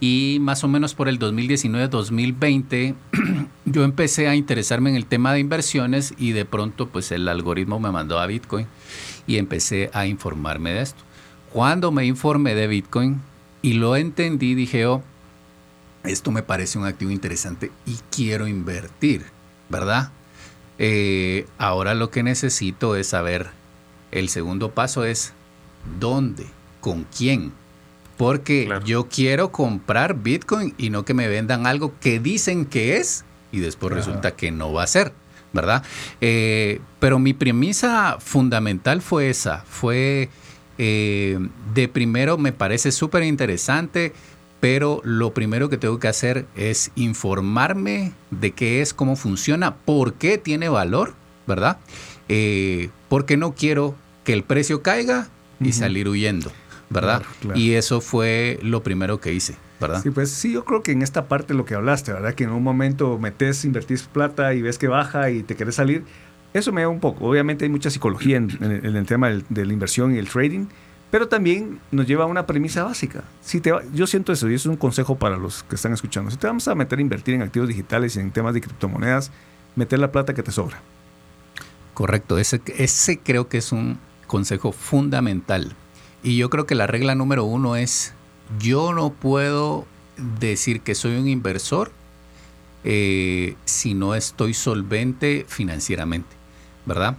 y 0.00 0.38
más 0.40 0.62
o 0.62 0.68
menos 0.68 0.94
por 0.94 1.08
el 1.08 1.18
2019-2020 1.18 2.94
yo 3.64 3.84
empecé 3.84 4.28
a 4.28 4.36
interesarme 4.36 4.90
en 4.90 4.96
el 4.96 5.06
tema 5.06 5.32
de 5.32 5.40
inversiones 5.40 6.14
y 6.18 6.32
de 6.32 6.44
pronto 6.44 6.88
pues 6.88 7.10
el 7.10 7.28
algoritmo 7.28 7.80
me 7.80 7.90
mandó 7.90 8.18
a 8.18 8.26
Bitcoin 8.26 8.66
y 9.26 9.38
empecé 9.38 9.90
a 9.92 10.06
informarme 10.06 10.72
de 10.72 10.82
esto. 10.82 11.07
Cuando 11.52 11.90
me 11.92 12.04
informé 12.04 12.54
de 12.54 12.66
Bitcoin 12.66 13.20
y 13.62 13.74
lo 13.74 13.96
entendí, 13.96 14.54
dije, 14.54 14.86
oh, 14.86 15.02
esto 16.04 16.30
me 16.30 16.42
parece 16.42 16.78
un 16.78 16.86
activo 16.86 17.10
interesante 17.10 17.70
y 17.86 17.96
quiero 18.10 18.46
invertir, 18.46 19.24
¿verdad? 19.68 20.10
Eh, 20.78 21.46
ahora 21.58 21.94
lo 21.94 22.10
que 22.10 22.22
necesito 22.22 22.96
es 22.96 23.08
saber, 23.08 23.48
el 24.12 24.28
segundo 24.28 24.70
paso 24.70 25.04
es 25.04 25.32
dónde, 25.98 26.46
con 26.80 27.04
quién, 27.04 27.52
Porque 28.16 28.68
yo 28.84 29.08
quiero 29.08 29.52
comprar 29.52 30.14
Bitcoin 30.14 30.74
y 30.76 30.90
no 30.90 31.04
que 31.04 31.14
me 31.14 31.28
vendan 31.28 31.66
algo 31.66 31.94
que 32.00 32.18
dicen 32.18 32.64
que 32.66 32.96
es 32.96 33.24
y 33.52 33.60
después 33.60 33.92
resulta 33.92 34.32
que 34.32 34.50
no 34.50 34.72
va 34.72 34.82
a 34.82 34.86
ser. 34.86 35.12
¿Verdad? 35.50 35.82
Eh, 36.20 36.80
pero 37.00 37.18
mi 37.18 37.32
premisa 37.32 38.18
fundamental 38.20 39.00
fue 39.00 39.30
esa, 39.30 39.64
fue 39.66 40.28
eh, 40.78 41.38
de 41.74 41.88
primero 41.88 42.38
me 42.38 42.52
parece 42.52 42.92
súper 42.92 43.24
interesante, 43.24 44.12
pero 44.60 45.00
lo 45.04 45.34
primero 45.34 45.68
que 45.68 45.76
tengo 45.76 45.98
que 45.98 46.08
hacer 46.08 46.46
es 46.56 46.90
informarme 46.94 48.12
de 48.30 48.52
qué 48.52 48.80
es, 48.80 48.94
cómo 48.94 49.16
funciona, 49.16 49.76
por 49.76 50.14
qué 50.14 50.38
tiene 50.38 50.68
valor, 50.68 51.14
¿verdad? 51.46 51.78
Eh, 52.28 52.90
porque 53.08 53.36
no 53.36 53.54
quiero 53.54 53.94
que 54.24 54.32
el 54.32 54.44
precio 54.44 54.82
caiga 54.82 55.28
y 55.60 55.72
salir 55.72 56.08
huyendo. 56.08 56.52
¿verdad? 56.90 57.22
Y 57.54 57.72
eso 57.72 58.00
fue 58.00 58.58
lo 58.62 58.82
primero 58.82 59.20
que 59.20 59.32
hice, 59.32 59.56
¿verdad? 59.80 60.02
Sí, 60.02 60.10
pues 60.10 60.30
sí, 60.30 60.52
yo 60.52 60.64
creo 60.64 60.82
que 60.82 60.92
en 60.92 61.02
esta 61.02 61.28
parte 61.28 61.54
lo 61.54 61.64
que 61.64 61.74
hablaste, 61.74 62.12
¿verdad? 62.12 62.34
Que 62.34 62.44
en 62.44 62.50
un 62.50 62.62
momento 62.62 63.18
metes, 63.18 63.64
invertís 63.64 64.04
plata 64.04 64.54
y 64.54 64.62
ves 64.62 64.78
que 64.78 64.88
baja 64.88 65.30
y 65.30 65.42
te 65.42 65.56
querés 65.56 65.74
salir. 65.74 66.04
Eso 66.58 66.72
me 66.72 66.82
da 66.82 66.88
un 66.88 67.00
poco. 67.00 67.26
Obviamente 67.26 67.64
hay 67.64 67.70
mucha 67.70 67.90
psicología 67.90 68.36
en, 68.36 68.50
el 68.62 69.06
tema 69.06 69.30
de 69.30 69.64
la 69.64 69.72
inversión 69.72 70.14
y 70.14 70.18
el 70.18 70.28
trading, 70.28 70.66
pero 71.10 71.28
también 71.28 71.80
nos 71.90 72.06
lleva 72.06 72.24
a 72.24 72.26
una 72.26 72.46
premisa 72.46 72.84
básica. 72.84 73.24
Si 73.40 73.60
te 73.60 73.72
yo 73.94 74.06
siento 74.06 74.32
eso 74.32 74.48
y 74.50 74.54
eso 74.54 74.68
es 74.68 74.72
un 74.72 74.76
consejo 74.76 75.16
para 75.16 75.36
los 75.36 75.62
que 75.62 75.76
están 75.76 75.92
escuchando. 75.92 76.30
Si 76.30 76.36
te 76.36 76.46
vamos 76.46 76.66
a 76.68 76.74
meter 76.74 76.98
a 76.98 77.02
invertir 77.02 77.34
en 77.34 77.42
activos 77.42 77.68
digitales 77.68 78.16
y 78.16 78.20
en 78.20 78.30
temas 78.30 78.54
de 78.54 78.60
criptomonedas, 78.60 79.30
meter 79.76 79.98
la 79.98 80.10
plata 80.10 80.34
que 80.34 80.42
te 80.42 80.52
sobra. 80.52 80.80
Correcto, 81.94 82.38
ese, 82.38 82.60
ese 82.76 83.18
creo 83.18 83.48
que 83.48 83.58
es 83.58 83.72
un 83.72 83.98
consejo 84.26 84.72
fundamental 84.72 85.74
y 86.22 86.36
yo 86.36 86.50
creo 86.50 86.66
que 86.66 86.74
la 86.74 86.86
regla 86.86 87.14
número 87.14 87.44
uno 87.44 87.76
es, 87.76 88.12
yo 88.58 88.92
no 88.92 89.10
puedo 89.10 89.86
decir 90.40 90.80
que 90.80 90.94
soy 90.94 91.16
un 91.16 91.28
inversor 91.28 91.92
eh, 92.84 93.54
si 93.64 93.94
no 93.94 94.14
estoy 94.14 94.54
solvente 94.54 95.44
financieramente, 95.48 96.36
¿verdad? 96.88 97.16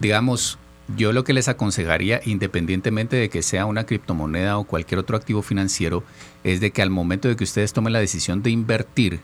Digamos, 0.00 0.58
yo 0.96 1.12
lo 1.12 1.22
que 1.22 1.32
les 1.32 1.48
aconsejaría, 1.48 2.20
independientemente 2.24 3.16
de 3.16 3.28
que 3.28 3.42
sea 3.42 3.66
una 3.66 3.86
criptomoneda 3.86 4.58
o 4.58 4.64
cualquier 4.64 4.98
otro 4.98 5.16
activo 5.16 5.42
financiero, 5.42 6.02
es 6.42 6.60
de 6.60 6.72
que 6.72 6.82
al 6.82 6.90
momento 6.90 7.28
de 7.28 7.36
que 7.36 7.44
ustedes 7.44 7.72
tomen 7.72 7.92
la 7.92 8.00
decisión 8.00 8.42
de 8.42 8.50
invertir, 8.50 9.20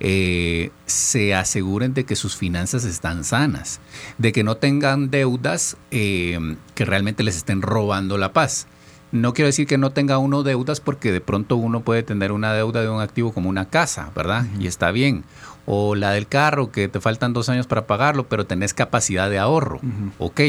eh, 0.00 0.70
se 0.86 1.34
aseguren 1.34 1.92
de 1.92 2.04
que 2.04 2.14
sus 2.14 2.36
finanzas 2.36 2.84
están 2.84 3.24
sanas, 3.24 3.80
de 4.18 4.32
que 4.32 4.44
no 4.44 4.56
tengan 4.56 5.10
deudas 5.10 5.76
eh, 5.90 6.38
que 6.74 6.84
realmente 6.84 7.24
les 7.24 7.36
estén 7.36 7.62
robando 7.62 8.16
la 8.18 8.32
paz. 8.32 8.66
No 9.10 9.32
quiero 9.32 9.46
decir 9.46 9.66
que 9.66 9.78
no 9.78 9.90
tenga 9.90 10.18
uno 10.18 10.42
deudas 10.42 10.80
porque 10.80 11.10
de 11.10 11.22
pronto 11.22 11.56
uno 11.56 11.80
puede 11.80 12.02
tener 12.02 12.30
una 12.30 12.52
deuda 12.52 12.82
de 12.82 12.90
un 12.90 13.00
activo 13.00 13.32
como 13.32 13.48
una 13.48 13.70
casa, 13.70 14.12
¿verdad? 14.14 14.44
Y 14.60 14.66
está 14.66 14.90
bien. 14.90 15.24
O 15.70 15.94
la 15.94 16.12
del 16.12 16.26
carro, 16.26 16.72
que 16.72 16.88
te 16.88 16.98
faltan 16.98 17.34
dos 17.34 17.50
años 17.50 17.66
para 17.66 17.86
pagarlo, 17.86 18.26
pero 18.26 18.46
tenés 18.46 18.72
capacidad 18.72 19.28
de 19.28 19.38
ahorro. 19.38 19.80
Ok, 20.18 20.40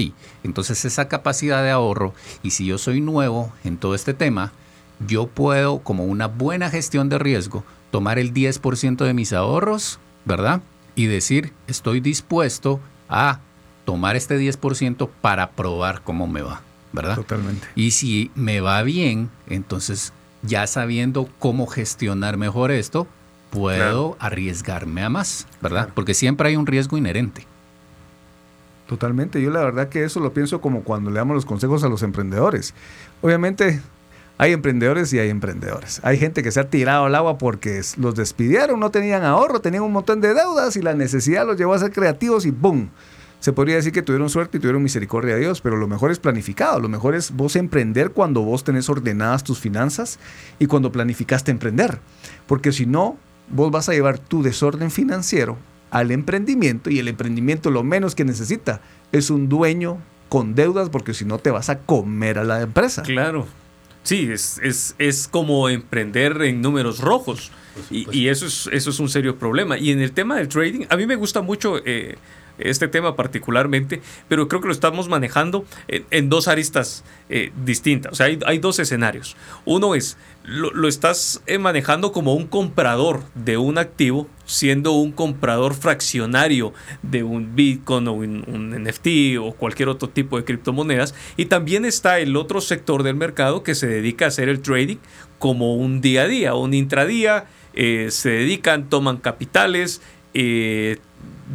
entonces 0.46 0.86
esa 0.86 1.10
capacidad 1.10 1.62
de 1.62 1.72
ahorro, 1.72 2.14
y 2.42 2.52
si 2.52 2.66
yo 2.66 2.78
soy 2.78 3.02
nuevo 3.02 3.52
en 3.66 3.76
todo 3.76 3.96
este 3.96 4.14
tema, 4.14 4.54
yo 5.06 5.28
puedo, 5.28 5.80
como 5.80 6.06
una 6.06 6.28
buena 6.28 6.70
gestión 6.70 7.10
de 7.10 7.20
riesgo, 7.20 7.66
tomar 7.92 8.18
el 8.18 8.34
10% 8.34 9.04
de 9.04 9.14
mis 9.14 9.34
ahorros, 9.34 10.00
¿verdad? 10.24 10.62
Y 10.96 11.08
decir, 11.08 11.52
estoy 11.68 12.00
dispuesto 12.00 12.80
a 13.10 13.42
tomar 13.84 14.16
este 14.16 14.40
10% 14.40 15.10
para 15.20 15.52
probar 15.52 16.02
cómo 16.02 16.28
me 16.28 16.44
va, 16.44 16.62
¿verdad? 16.94 17.16
Totalmente. 17.16 17.68
Y 17.76 17.92
si 17.92 18.32
me 18.36 18.62
va 18.62 18.84
bien, 18.84 19.30
entonces 19.48 20.14
ya 20.44 20.66
sabiendo 20.66 21.28
cómo 21.40 21.68
gestionar 21.68 22.38
mejor 22.38 22.72
esto, 22.72 23.06
puedo 23.50 24.15
arriesgarme 24.20 25.03
a 25.03 25.10
más, 25.10 25.48
¿verdad? 25.62 25.89
Porque 25.94 26.13
siempre 26.13 26.50
hay 26.50 26.56
un 26.56 26.68
riesgo 26.68 26.98
inherente. 26.98 27.46
Totalmente. 28.88 29.41
Yo 29.41 29.51
la 29.51 29.60
verdad 29.60 29.89
que 29.89 30.03
eso 30.03 30.19
lo 30.19 30.34
pienso 30.34 30.62
como 30.62 30.84
cuando 30.84 31.12
le 31.12 31.17
damos 31.17 31.36
los 31.36 31.45
consejos 31.45 31.84
a 31.84 31.89
los 31.89 32.02
emprendedores. 32.02 32.74
Obviamente 33.21 33.82
hay 34.39 34.54
emprendedores 34.54 35.13
y 35.13 35.19
hay 35.19 35.30
emprendedores. 35.30 36.00
Hay 36.04 36.17
gente 36.17 36.41
que 36.41 36.52
se 36.52 36.60
ha 36.60 36.69
tirado 36.69 37.06
al 37.06 37.13
agua 37.13 37.38
porque 37.38 37.82
los 37.97 38.15
despidieron, 38.15 38.80
no 38.80 38.89
tenían 38.89 39.24
ahorro, 39.24 39.60
tenían 39.60 39.84
un 39.84 39.91
montón 39.91 40.21
de 40.21 40.34
deudas 40.34 40.76
y 40.76 40.82
la 40.82 40.95
necesidad 40.95 41.45
los 41.45 41.58
llevó 41.58 41.74
a 41.74 41.80
ser 41.80 41.91
creativos 41.91 42.45
y 42.45 42.52
¡boom! 42.52 42.89
Se 43.39 43.54
podría 43.54 43.76
decir 43.76 43.93
que 43.93 44.02
tuvieron 44.02 44.30
suerte 44.30 44.58
y 44.58 44.60
tuvieron 44.60 44.82
misericordia 44.84 45.36
de 45.36 45.41
Dios, 45.41 45.62
pero 45.62 45.78
lo 45.78 45.88
mejor 45.88 46.12
es 46.12 46.19
planificado. 46.19 46.80
Lo 46.80 46.89
mejor 46.89 47.15
es 47.15 47.32
vos 47.32 47.56
emprender 47.56 48.12
cuando 48.12 48.41
vos 48.41 48.63
tenés 48.63 48.89
ordenadas 48.89 49.43
tus 49.43 49.60
finanzas 49.60 50.19
y 50.58 50.65
cuando 50.65 50.91
planificaste 50.91 51.52
emprender. 51.52 52.00
Porque 52.47 52.71
si 52.71 52.86
no, 52.86 53.17
vos 53.50 53.72
vas 53.72 53.90
a 53.90 53.94
llevar 53.94 54.20
tu 54.20 54.44
desorden 54.44 54.92
financiero 54.92 55.58
al 55.92 56.12
emprendimiento 56.12 56.90
y 56.90 57.00
el 57.00 57.08
emprendimiento 57.08 57.72
lo 57.72 57.84
menos 57.84 58.16
que 58.16 58.26
necesita 58.26 58.82
es 59.12 59.30
un 59.30 59.50
dueño 59.50 59.98
con 60.30 60.54
deudas 60.56 60.90
porque 60.90 61.14
si 61.14 61.26
no 61.26 61.40
te 61.40 61.52
vas 61.52 61.70
a 61.70 61.80
comer 61.80 62.38
a 62.38 62.44
la 62.44 62.62
empresa. 62.62 63.02
Claro. 63.02 63.48
Sí, 64.04 64.30
es, 64.32 64.60
es, 64.64 64.96
es 64.98 65.28
como 65.28 65.70
emprender 65.70 66.42
en 66.44 66.62
números 66.62 67.00
rojos. 67.00 67.52
Y, 67.92 68.08
y, 68.18 68.28
eso, 68.28 68.46
es, 68.46 68.70
eso 68.72 68.90
es 68.90 69.00
un 69.00 69.10
serio 69.10 69.38
problema. 69.38 69.78
Y 69.78 69.92
en 69.92 70.02
el 70.02 70.12
tema 70.12 70.38
del 70.38 70.48
trading, 70.48 70.86
a 70.90 70.98
mí 70.98 71.06
me 71.06 71.16
gusta 71.16 71.42
mucho 71.42 71.78
eh, 71.86 72.18
este 72.60 72.88
tema 72.88 73.15
particularmente, 73.15 74.02
pero 74.28 74.48
creo 74.48 74.62
que 74.62 74.67
lo 74.67 74.74
estamos 74.74 75.10
manejando 75.10 75.65
en, 75.88 76.30
dos 76.30 76.48
aristas 76.48 77.04
eh, 77.30 77.52
distintas. 77.63 78.13
O 78.13 78.15
sea, 78.15 78.28
hay, 78.45 78.60
dos 78.60 78.80
escenarios. 78.80 79.36
Uno 79.65 79.95
es, 79.95 80.17
lo, 80.43 80.88
estás 80.88 81.41
eh, 81.48 81.58
manejando 81.58 82.12
como 82.12 82.34
un 82.34 82.48
comprador 82.48 83.24
de 83.36 83.58
un 83.58 83.78
activo, 83.78 84.28
siendo 84.45 84.91
un 84.93 85.12
comprador 85.12 85.74
fraccionario 85.74 86.74
de 87.02 87.24
un 87.24 87.56
Bitcoin 87.56 88.08
o 88.08 88.13
un, 88.13 88.84
NFT 88.84 89.38
o 89.39 89.54
cualquier 89.54 89.89
otro 89.89 90.10
tipo 90.10 90.38
de 90.38 90.43
criptomonedas. 90.43 91.15
Y 91.38 91.45
también 91.45 91.86
está 91.86 92.19
el 92.19 92.36
otro 92.36 92.62
sector 92.62 93.04
del 93.04 93.15
mercado 93.15 93.63
que 93.63 93.76
se 93.76 93.88
dedica 93.88 94.26
a 94.26 94.28
hacer 94.30 94.50
el 94.50 94.62
trading 94.62 94.98
como 95.38 95.76
un 95.76 96.02
día 96.02 96.24
a 96.24 96.28
día, 96.28 96.54
un 96.56 96.74
intradía. 96.74 97.45
Eh, 97.74 98.08
se 98.10 98.30
dedican, 98.30 98.89
toman 98.89 99.17
capitales, 99.17 100.02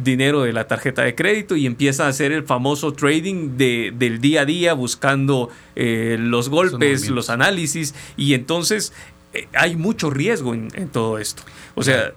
dinero 0.03 0.43
de 0.43 0.53
la 0.53 0.67
tarjeta 0.67 1.03
de 1.03 1.15
crédito 1.15 1.55
y 1.55 1.65
empieza 1.65 2.05
a 2.05 2.09
hacer 2.09 2.31
el 2.31 2.43
famoso 2.43 2.93
trading 2.93 3.57
de, 3.57 3.93
del 3.95 4.19
día 4.19 4.41
a 4.41 4.45
día 4.45 4.73
buscando 4.73 5.49
eh, 5.75 6.17
los 6.19 6.49
golpes, 6.49 7.09
los 7.09 7.29
análisis 7.29 7.95
y 8.17 8.33
entonces 8.33 8.93
eh, 9.33 9.47
hay 9.53 9.75
mucho 9.75 10.09
riesgo 10.09 10.53
en, 10.53 10.89
todo 10.89 11.17
esto. 11.19 11.43
O 11.75 11.83
sea, 11.83 12.13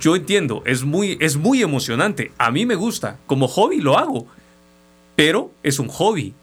yo 0.00 0.16
entiendo, 0.16 0.62
es 0.66 0.84
muy, 0.84 1.16
es 1.20 1.36
muy 1.36 1.62
emocionante, 1.62 2.32
a 2.38 2.50
mí 2.50 2.66
me 2.66 2.74
gusta, 2.74 3.18
como 3.26 3.48
hobby 3.48 3.80
lo 3.80 3.98
hago, 3.98 4.26
pero 5.16 5.52
es 5.62 5.78
un 5.78 5.88
hobby. 5.88 6.34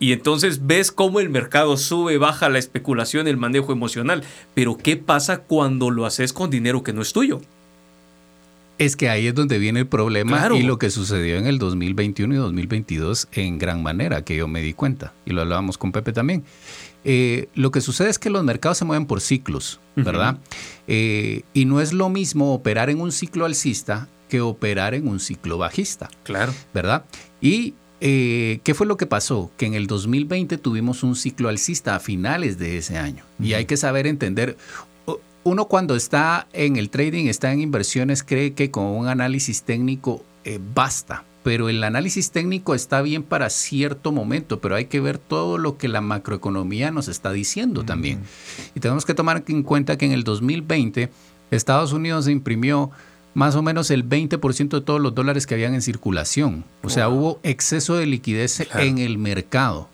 Y 0.00 0.12
entonces 0.12 0.66
ves 0.66 0.92
cómo 0.92 1.20
el 1.20 1.30
mercado 1.30 1.76
sube, 1.76 2.18
baja 2.18 2.48
la 2.48 2.58
especulación, 2.58 3.26
el 3.26 3.36
manejo 3.36 3.72
emocional. 3.72 4.22
Pero 4.52 4.76
¿qué 4.76 4.96
pasa 4.96 5.38
cuando 5.38 5.90
lo 5.90 6.04
haces 6.04 6.32
con 6.32 6.50
dinero 6.50 6.82
que 6.82 6.92
no 6.92 7.00
es 7.00 7.12
tuyo? 7.12 7.40
Es 8.78 8.96
que 8.96 9.08
ahí 9.08 9.26
es 9.26 9.34
donde 9.34 9.58
viene 9.58 9.80
el 9.80 9.86
problema 9.86 10.48
y 10.54 10.62
lo 10.62 10.78
que 10.78 10.90
sucedió 10.90 11.36
en 11.36 11.46
el 11.46 11.58
2021 11.58 12.34
y 12.34 12.36
2022 12.38 13.28
en 13.32 13.58
gran 13.58 13.82
manera, 13.82 14.24
que 14.24 14.36
yo 14.36 14.48
me 14.48 14.62
di 14.62 14.72
cuenta, 14.72 15.12
y 15.24 15.32
lo 15.32 15.42
hablábamos 15.42 15.78
con 15.78 15.92
Pepe 15.92 16.12
también. 16.12 16.44
Eh, 17.04 17.48
lo 17.54 17.70
que 17.70 17.80
sucede 17.80 18.10
es 18.10 18.18
que 18.18 18.30
los 18.30 18.42
mercados 18.42 18.78
se 18.78 18.84
mueven 18.84 19.06
por 19.06 19.20
ciclos, 19.20 19.80
¿verdad? 19.94 20.38
Eh, 20.88 21.42
y 21.52 21.66
no 21.66 21.80
es 21.80 21.92
lo 21.92 22.08
mismo 22.08 22.54
operar 22.54 22.90
en 22.90 23.00
un 23.00 23.12
ciclo 23.12 23.44
alcista 23.44 24.08
que 24.28 24.40
operar 24.40 24.94
en 24.94 25.06
un 25.06 25.20
ciclo 25.20 25.58
bajista. 25.58 26.08
Claro. 26.24 26.52
¿Verdad? 26.72 27.04
Y 27.40 27.74
eh, 28.06 28.60
¿Qué 28.64 28.74
fue 28.74 28.86
lo 28.86 28.98
que 28.98 29.06
pasó? 29.06 29.50
Que 29.56 29.64
en 29.64 29.72
el 29.72 29.86
2020 29.86 30.58
tuvimos 30.58 31.02
un 31.02 31.16
ciclo 31.16 31.48
alcista 31.48 31.94
a 31.94 32.00
finales 32.00 32.58
de 32.58 32.76
ese 32.76 32.98
año. 32.98 33.24
Y 33.40 33.54
hay 33.54 33.64
que 33.64 33.78
saber 33.78 34.06
entender, 34.06 34.58
uno 35.44 35.66
cuando 35.66 35.94
está 35.94 36.48
en 36.52 36.76
el 36.76 36.90
trading, 36.90 37.26
está 37.26 37.52
en 37.52 37.60
inversiones, 37.60 38.22
cree 38.22 38.54
que 38.54 38.70
con 38.70 38.86
un 38.86 39.08
análisis 39.08 39.62
técnico 39.62 40.24
eh, 40.44 40.58
basta. 40.74 41.24
Pero 41.42 41.68
el 41.68 41.84
análisis 41.84 42.30
técnico 42.30 42.74
está 42.74 43.02
bien 43.02 43.22
para 43.22 43.50
cierto 43.50 44.12
momento, 44.12 44.60
pero 44.60 44.76
hay 44.76 44.86
que 44.86 45.00
ver 45.00 45.18
todo 45.18 45.58
lo 45.58 45.76
que 45.76 45.88
la 45.88 46.00
macroeconomía 46.00 46.90
nos 46.90 47.08
está 47.08 47.32
diciendo 47.32 47.84
también. 47.84 48.22
Y 48.74 48.80
tenemos 48.80 49.04
que 49.04 49.12
tomar 49.12 49.44
en 49.46 49.62
cuenta 49.62 49.98
que 49.98 50.06
en 50.06 50.12
el 50.12 50.24
2020 50.24 51.10
Estados 51.50 51.92
Unidos 51.92 52.28
imprimió 52.28 52.90
más 53.34 53.56
o 53.56 53.62
menos 53.62 53.90
el 53.90 54.08
20% 54.08 54.68
de 54.68 54.80
todos 54.80 55.00
los 55.00 55.14
dólares 55.14 55.46
que 55.46 55.52
habían 55.52 55.74
en 55.74 55.82
circulación. 55.82 56.64
O 56.82 56.88
sea, 56.88 57.10
hubo 57.10 57.40
exceso 57.42 57.96
de 57.96 58.06
liquidez 58.06 58.66
en 58.74 58.96
el 58.96 59.18
mercado. 59.18 59.88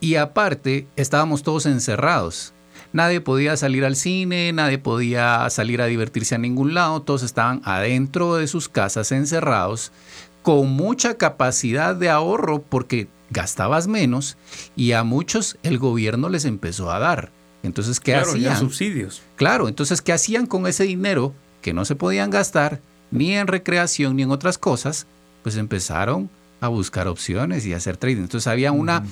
Y 0.00 0.16
aparte, 0.16 0.88
estábamos 0.96 1.44
todos 1.44 1.66
encerrados. 1.66 2.52
Nadie 2.92 3.20
podía 3.20 3.56
salir 3.56 3.84
al 3.84 3.94
cine, 3.94 4.52
nadie 4.52 4.78
podía 4.78 5.48
salir 5.50 5.80
a 5.80 5.86
divertirse 5.86 6.34
a 6.34 6.38
ningún 6.38 6.74
lado, 6.74 7.02
todos 7.02 7.22
estaban 7.22 7.60
adentro 7.64 8.34
de 8.36 8.46
sus 8.48 8.68
casas 8.68 9.12
encerrados 9.12 9.92
con 10.42 10.70
mucha 10.70 11.14
capacidad 11.16 11.94
de 11.94 12.08
ahorro 12.08 12.62
porque 12.62 13.08
gastabas 13.30 13.86
menos 13.86 14.36
y 14.74 14.92
a 14.92 15.04
muchos 15.04 15.56
el 15.62 15.78
gobierno 15.78 16.28
les 16.28 16.44
empezó 16.44 16.90
a 16.90 16.98
dar 16.98 17.30
Entonces, 17.62 18.00
¿qué 18.00 18.12
claro, 18.12 18.30
hacían? 18.30 18.58
subsidios. 18.58 19.22
Claro, 19.36 19.68
entonces, 19.68 20.00
¿qué 20.02 20.12
hacían 20.12 20.46
con 20.46 20.66
ese 20.66 20.84
dinero 20.84 21.34
que 21.62 21.74
no 21.74 21.84
se 21.84 21.94
podían 21.94 22.30
gastar 22.30 22.80
ni 23.10 23.34
en 23.34 23.46
recreación 23.46 24.16
ni 24.16 24.22
en 24.22 24.30
otras 24.30 24.56
cosas? 24.58 25.06
Pues 25.42 25.56
empezaron 25.56 26.30
a 26.60 26.68
buscar 26.68 27.06
opciones 27.06 27.66
y 27.66 27.74
a 27.74 27.76
hacer 27.76 27.96
trading. 27.98 28.22
Entonces, 28.22 28.46
había 28.46 28.72
una, 28.72 29.04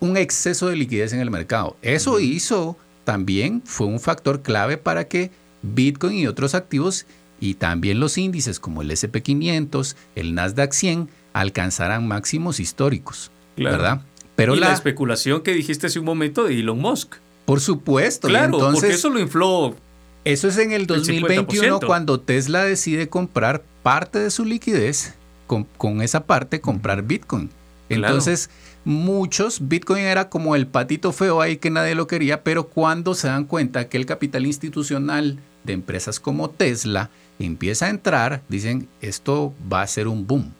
un 0.00 0.16
exceso 0.16 0.68
de 0.68 0.76
liquidez 0.76 1.12
en 1.12 1.20
el 1.20 1.30
mercado. 1.30 1.76
Eso 1.82 2.20
hizo 2.20 2.76
también, 3.04 3.62
fue 3.64 3.86
un 3.86 4.00
factor 4.00 4.42
clave 4.42 4.76
para 4.76 5.08
que 5.08 5.30
Bitcoin 5.62 6.18
y 6.18 6.26
otros 6.26 6.54
activos 6.54 7.06
y 7.40 7.54
también 7.54 7.98
los 8.00 8.18
índices 8.18 8.60
como 8.60 8.82
el 8.82 8.90
SP500, 8.90 9.96
el 10.14 10.34
Nasdaq 10.34 10.72
100 10.72 11.08
alcanzaran 11.32 12.06
máximos 12.06 12.60
históricos, 12.60 13.30
¿verdad? 13.56 14.02
Pero 14.36 14.54
y 14.54 14.60
la, 14.60 14.72
especulación 14.72 15.42
que 15.42 15.52
dijiste 15.52 15.88
hace 15.88 15.98
un 15.98 16.04
momento 16.04 16.44
de 16.44 16.58
Elon 16.58 16.78
Musk. 16.78 17.16
Por 17.44 17.60
supuesto. 17.60 18.28
Claro, 18.28 18.54
entonces, 18.54 18.80
porque 18.80 18.94
eso 18.94 19.10
lo 19.10 19.18
infló. 19.18 19.76
Eso 20.24 20.48
es 20.48 20.56
en 20.58 20.72
el 20.72 20.86
2021 20.86 21.80
cuando 21.80 22.20
Tesla 22.20 22.64
decide 22.64 23.08
comprar 23.08 23.64
parte 23.82 24.20
de 24.20 24.30
su 24.30 24.44
liquidez, 24.44 25.14
con, 25.46 25.64
con 25.76 26.00
esa 26.00 26.24
parte 26.26 26.60
comprar 26.60 27.02
Bitcoin. 27.02 27.50
Entonces, 27.94 28.50
muchos, 28.84 29.68
Bitcoin 29.68 30.04
era 30.04 30.28
como 30.28 30.56
el 30.56 30.66
patito 30.66 31.12
feo 31.12 31.40
ahí 31.40 31.56
que 31.56 31.70
nadie 31.70 31.94
lo 31.94 32.06
quería, 32.06 32.42
pero 32.42 32.68
cuando 32.68 33.14
se 33.14 33.28
dan 33.28 33.44
cuenta 33.44 33.88
que 33.88 33.96
el 33.96 34.06
capital 34.06 34.46
institucional 34.46 35.38
de 35.64 35.72
empresas 35.72 36.20
como 36.20 36.50
Tesla 36.50 37.10
empieza 37.38 37.86
a 37.86 37.90
entrar, 37.90 38.42
dicen, 38.48 38.88
esto 39.00 39.54
va 39.72 39.82
a 39.82 39.86
ser 39.86 40.08
un 40.08 40.26
boom. 40.26 40.52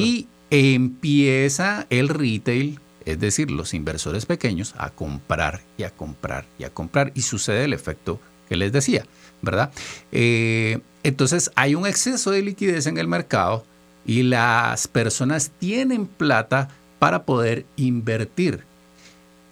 Y 0.00 0.28
empieza 0.50 1.86
el 1.90 2.08
retail, 2.08 2.80
es 3.04 3.18
decir, 3.18 3.50
los 3.50 3.74
inversores 3.74 4.26
pequeños, 4.26 4.74
a 4.78 4.90
comprar 4.90 5.60
y 5.78 5.84
a 5.84 5.90
comprar 5.90 6.44
y 6.58 6.64
a 6.64 6.70
comprar. 6.70 7.12
Y 7.14 7.22
sucede 7.22 7.64
el 7.64 7.72
efecto 7.72 8.20
que 8.48 8.56
les 8.56 8.72
decía, 8.72 9.04
¿verdad? 9.42 9.70
Eh, 10.12 10.80
entonces 11.02 11.50
hay 11.54 11.74
un 11.74 11.86
exceso 11.86 12.30
de 12.30 12.42
liquidez 12.42 12.86
en 12.86 12.98
el 12.98 13.08
mercado 13.08 13.64
y 14.04 14.22
las 14.22 14.88
personas 14.88 15.50
tienen 15.58 16.06
plata 16.06 16.68
para 16.98 17.24
poder 17.24 17.64
invertir. 17.76 18.64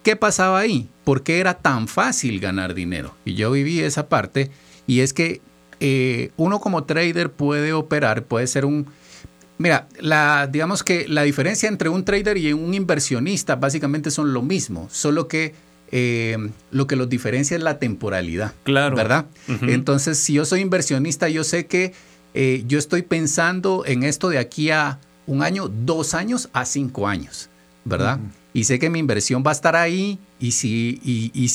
¿Qué 0.03 0.15
pasaba 0.15 0.59
ahí? 0.59 0.89
¿Por 1.03 1.23
qué 1.23 1.39
era 1.39 1.55
tan 1.55 1.87
fácil 1.87 2.39
ganar 2.39 2.73
dinero? 2.73 3.15
Y 3.25 3.35
yo 3.35 3.51
viví 3.51 3.79
esa 3.79 4.07
parte 4.07 4.49
y 4.87 5.01
es 5.01 5.13
que 5.13 5.41
eh, 5.79 6.31
uno 6.37 6.59
como 6.59 6.83
trader 6.85 7.31
puede 7.31 7.73
operar, 7.73 8.23
puede 8.23 8.47
ser 8.47 8.65
un... 8.65 8.87
Mira, 9.57 9.87
la, 9.99 10.47
digamos 10.47 10.83
que 10.83 11.07
la 11.07 11.23
diferencia 11.23 11.67
entre 11.67 11.89
un 11.89 12.05
trader 12.05 12.37
y 12.37 12.53
un 12.53 12.73
inversionista 12.73 13.57
básicamente 13.57 14.09
son 14.09 14.33
lo 14.33 14.41
mismo, 14.41 14.87
solo 14.89 15.27
que 15.27 15.53
eh, 15.91 16.37
lo 16.71 16.87
que 16.87 16.95
los 16.95 17.09
diferencia 17.09 17.57
es 17.57 17.63
la 17.63 17.77
temporalidad. 17.77 18.53
Claro. 18.63 18.95
¿Verdad? 18.95 19.25
Entonces, 19.61 20.17
si 20.17 20.33
yo 20.33 20.45
soy 20.45 20.61
inversionista, 20.61 21.27
yo 21.27 21.43
sé 21.43 21.65
que 21.65 21.93
eh, 22.33 22.63
yo 22.67 22.79
estoy 22.79 23.01
pensando 23.01 23.83
en 23.85 24.03
esto 24.03 24.29
de 24.29 24.37
aquí 24.37 24.71
a 24.71 24.99
un 25.25 25.43
año, 25.43 25.67
dos 25.67 26.13
años 26.13 26.49
a 26.53 26.65
cinco 26.65 27.07
años, 27.07 27.49
¿verdad? 27.85 28.19
Y 28.51 28.63
sé 28.63 28.79
que 28.79 28.89
mi 28.89 28.97
inversión 28.97 29.43
va 29.45 29.51
a 29.51 29.53
estar 29.53 29.75
ahí 29.75 30.17
y 30.39 30.51
si 30.51 30.99
y, 31.03 31.51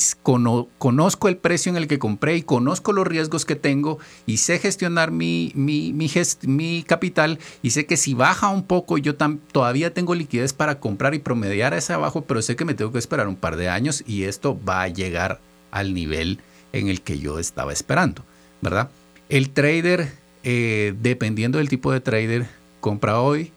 conozco 0.79 1.29
el 1.29 1.37
precio 1.37 1.71
en 1.71 1.77
el 1.77 1.89
que 1.89 1.99
compré 1.99 2.37
y 2.37 2.43
conozco 2.43 2.93
los 2.93 3.07
riesgos 3.07 3.45
que 3.45 3.57
tengo 3.57 3.99
y 4.27 4.37
sé 4.37 4.61
gestionar 4.61 5.11
mi, 5.11 5.51
mi, 5.57 5.93
mi, 5.93 6.83
capital 6.85 7.41
y 7.63 7.71
sé 7.71 7.87
que 7.87 7.97
si 7.97 8.15
baja 8.15 8.49
un 8.49 8.63
poco 8.63 8.97
yo 8.97 9.17
todavía 9.17 9.93
tengo 9.93 10.15
liquidez 10.15 10.53
para 10.53 10.79
comprar 10.79 11.15
y 11.15 11.19
promediar 11.19 11.75
ese 11.75 11.93
abajo, 11.93 12.23
pero 12.23 12.43
sé 12.43 12.55
que 12.55 12.65
me 12.65 12.75
tengo 12.75 12.93
que 12.93 12.99
esperar 12.99 13.27
un 13.27 13.37
par 13.37 13.57
de 13.57 13.69
años 13.69 14.05
y 14.07 14.23
esto 14.25 14.59
va 14.65 14.83
a 14.83 14.89
llegar 14.89 15.41
al 15.73 15.95
nivel 15.95 16.39
en 16.73 16.89
el 16.89 17.01
que 17.01 17.19
yo 17.19 17.41
estaba 17.41 17.73
esperando, 17.73 18.25
¿verdad? 18.61 18.89
El 19.29 19.51
trader, 19.51 20.13
eh, 20.47 20.95
dependiendo 21.01 21.57
del 21.57 21.71
tipo 21.71 21.91
de 21.91 22.01
trader, 22.01 22.47
compra 22.81 23.19
hoy, 23.21 23.51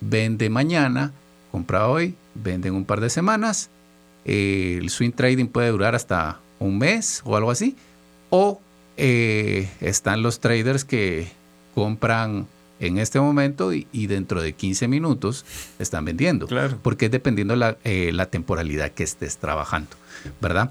vende 0.00 0.48
mañana, 0.48 1.12
compra 1.50 1.88
hoy, 1.88 2.14
vende 2.36 2.68
en 2.68 2.76
un 2.76 2.84
par 2.84 3.00
de 3.00 3.10
semanas. 3.10 3.70
Eh, 4.24 4.78
el 4.80 4.88
swing 4.90 5.10
trading 5.10 5.46
puede 5.46 5.70
durar 5.70 5.96
hasta 5.96 6.38
un 6.60 6.78
mes 6.78 7.22
o 7.24 7.36
algo 7.36 7.50
así. 7.50 7.76
O 8.30 8.60
eh, 8.96 9.68
están 9.80 10.22
los 10.22 10.38
traders 10.38 10.84
que 10.84 11.26
compran 11.74 12.46
en 12.78 12.98
este 12.98 13.18
momento 13.18 13.72
y, 13.72 13.84
dentro 14.06 14.40
de 14.40 14.52
15 14.52 14.86
minutos 14.86 15.44
están 15.80 16.04
vendiendo. 16.04 16.46
Claro. 16.46 16.78
Porque 16.80 17.06
es 17.06 17.10
dependiendo 17.10 17.56
la, 17.56 17.76
la 17.84 18.26
temporalidad 18.26 18.92
que 18.92 19.02
estés 19.02 19.38
trabajando, 19.38 19.90
¿verdad? 20.40 20.70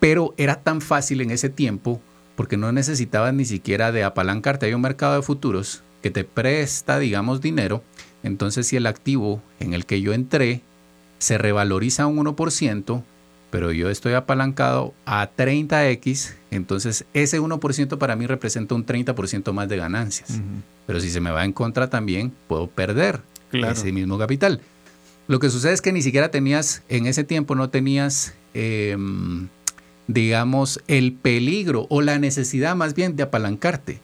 pero 0.00 0.34
era 0.38 0.62
tan 0.62 0.80
fácil 0.80 1.20
en 1.20 1.30
ese 1.30 1.50
tiempo 1.50 2.00
porque 2.36 2.56
no 2.56 2.70
necesitabas 2.70 3.34
ni 3.34 3.44
siquiera 3.44 3.90
de 3.90 4.04
apalancarte. 4.04 4.66
Hay 4.66 4.74
un 4.74 4.82
mercado 4.82 5.16
de 5.16 5.22
futuros 5.22 5.82
que 6.02 6.10
te 6.10 6.24
presta, 6.24 6.98
digamos, 6.98 7.40
dinero 7.40 7.82
entonces, 8.26 8.66
si 8.66 8.76
el 8.76 8.86
activo 8.86 9.40
en 9.60 9.72
el 9.72 9.86
que 9.86 10.00
yo 10.00 10.12
entré 10.12 10.60
se 11.18 11.38
revaloriza 11.38 12.06
un 12.06 12.18
1%, 12.18 13.04
pero 13.50 13.70
yo 13.70 13.88
estoy 13.88 14.14
apalancado 14.14 14.94
a 15.06 15.30
30x, 15.30 16.34
entonces 16.50 17.04
ese 17.14 17.40
1% 17.40 17.98
para 17.98 18.16
mí 18.16 18.26
representa 18.26 18.74
un 18.74 18.84
30% 18.84 19.52
más 19.52 19.68
de 19.68 19.76
ganancias. 19.76 20.40
Pero 20.88 21.00
si 21.00 21.08
se 21.10 21.20
me 21.20 21.30
va 21.30 21.44
en 21.44 21.52
contra 21.52 21.88
también, 21.88 22.32
puedo 22.48 22.66
perder 22.66 23.20
ese 23.52 23.92
mismo 23.92 24.18
capital. 24.18 24.60
Lo 25.28 25.38
que 25.38 25.48
sucede 25.48 25.72
es 25.72 25.80
que 25.80 25.92
ni 25.92 26.02
siquiera 26.02 26.30
tenías, 26.30 26.82
en 26.88 27.06
ese 27.06 27.22
tiempo 27.22 27.54
no 27.54 27.70
tenías, 27.70 28.34
em, 28.54 29.48
digamos, 30.08 30.80
el 30.86 31.12
peligro 31.12 31.86
o 31.90 32.02
la 32.02 32.18
necesidad 32.18 32.76
más 32.76 32.94
bien 32.94 33.16
de 33.16 33.24
apalancarte, 33.24 34.00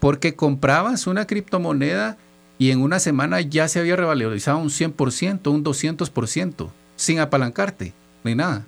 porque 0.00 0.34
comprabas 0.34 1.06
una 1.06 1.26
criptomoneda 1.26 2.16
y 2.58 2.70
en 2.70 2.80
una 2.80 2.98
semana 2.98 3.40
ya 3.40 3.68
se 3.68 3.80
había 3.80 3.96
revalorizado 3.96 4.58
un 4.58 4.70
100%, 4.70 5.50
un 5.50 5.64
200%, 5.64 6.70
sin 6.96 7.18
apalancarte, 7.18 7.92
ni 8.24 8.34
nada. 8.34 8.66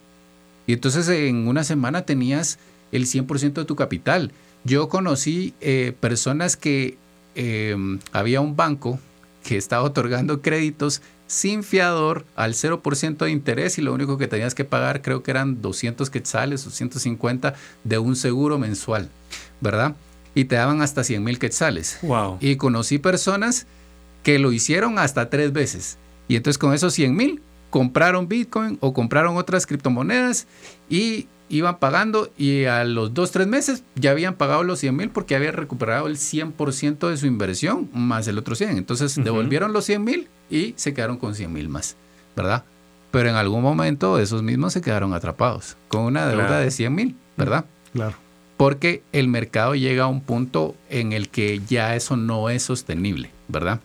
Y 0.66 0.74
entonces 0.74 1.08
en 1.08 1.48
una 1.48 1.64
semana 1.64 2.02
tenías 2.02 2.58
el 2.92 3.06
100% 3.06 3.54
de 3.54 3.64
tu 3.64 3.76
capital. 3.76 4.32
Yo 4.64 4.88
conocí 4.88 5.54
eh, 5.60 5.94
personas 5.98 6.56
que 6.56 6.98
em, 7.34 8.00
había 8.12 8.40
un 8.40 8.56
banco 8.56 8.98
que 9.48 9.56
estaba 9.56 9.82
otorgando 9.82 10.42
créditos 10.42 11.00
sin 11.26 11.64
fiador 11.64 12.26
al 12.36 12.52
0% 12.52 13.16
de 13.16 13.30
interés 13.30 13.78
y 13.78 13.80
lo 13.80 13.94
único 13.94 14.18
que 14.18 14.28
tenías 14.28 14.54
que 14.54 14.66
pagar 14.66 15.00
creo 15.00 15.22
que 15.22 15.30
eran 15.30 15.62
200 15.62 16.10
quetzales 16.10 16.66
o 16.66 16.70
150 16.70 17.54
de 17.82 17.98
un 17.98 18.14
seguro 18.14 18.58
mensual, 18.58 19.08
¿verdad? 19.62 19.96
Y 20.34 20.44
te 20.44 20.56
daban 20.56 20.82
hasta 20.82 21.02
100 21.02 21.24
mil 21.24 21.38
quetzales. 21.38 21.98
Wow. 22.02 22.36
Y 22.42 22.56
conocí 22.56 22.98
personas 22.98 23.66
que 24.22 24.38
lo 24.38 24.52
hicieron 24.52 24.98
hasta 24.98 25.30
tres 25.30 25.50
veces. 25.54 25.96
Y 26.28 26.36
entonces 26.36 26.58
con 26.58 26.74
esos 26.74 26.92
100 26.92 27.16
mil 27.16 27.40
compraron 27.70 28.28
Bitcoin 28.28 28.76
o 28.82 28.92
compraron 28.92 29.38
otras 29.38 29.64
criptomonedas 29.64 30.46
y 30.90 31.26
iban 31.48 31.78
pagando 31.78 32.30
y 32.36 32.64
a 32.64 32.84
los 32.84 33.14
dos, 33.14 33.30
tres 33.30 33.46
meses 33.46 33.82
ya 33.94 34.10
habían 34.10 34.34
pagado 34.34 34.62
los 34.62 34.80
100 34.80 34.96
mil 34.96 35.10
porque 35.10 35.34
habían 35.34 35.54
recuperado 35.54 36.06
el 36.06 36.16
100% 36.16 37.08
de 37.08 37.16
su 37.16 37.26
inversión 37.26 37.88
más 37.92 38.28
el 38.28 38.38
otro 38.38 38.54
100. 38.54 38.76
Entonces 38.76 39.16
devolvieron 39.16 39.72
los 39.72 39.84
100 39.84 40.04
mil 40.04 40.28
y 40.50 40.74
se 40.76 40.94
quedaron 40.94 41.16
con 41.16 41.34
100 41.34 41.52
mil 41.52 41.68
más, 41.68 41.96
¿verdad? 42.36 42.64
Pero 43.10 43.30
en 43.30 43.36
algún 43.36 43.62
momento 43.62 44.18
esos 44.18 44.42
mismos 44.42 44.72
se 44.72 44.80
quedaron 44.80 45.14
atrapados 45.14 45.76
con 45.88 46.02
una 46.02 46.26
deuda 46.26 46.60
de 46.60 46.70
100 46.70 46.94
mil, 46.94 47.16
¿verdad? 47.36 47.64
Claro. 47.92 48.16
Porque 48.56 49.02
el 49.12 49.28
mercado 49.28 49.74
llega 49.74 50.04
a 50.04 50.08
un 50.08 50.20
punto 50.20 50.74
en 50.90 51.12
el 51.12 51.28
que 51.28 51.60
ya 51.66 51.94
eso 51.94 52.16
no 52.16 52.50
es 52.50 52.64
sostenible, 52.64 53.30
¿verdad? 53.46 53.80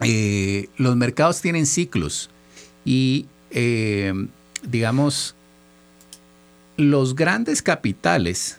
Eh, 0.00 0.68
los 0.76 0.96
mercados 0.96 1.40
tienen 1.40 1.66
ciclos 1.66 2.30
y, 2.84 3.26
eh, 3.50 4.12
digamos, 4.66 5.36
los 6.90 7.14
grandes 7.14 7.62
capitales, 7.62 8.58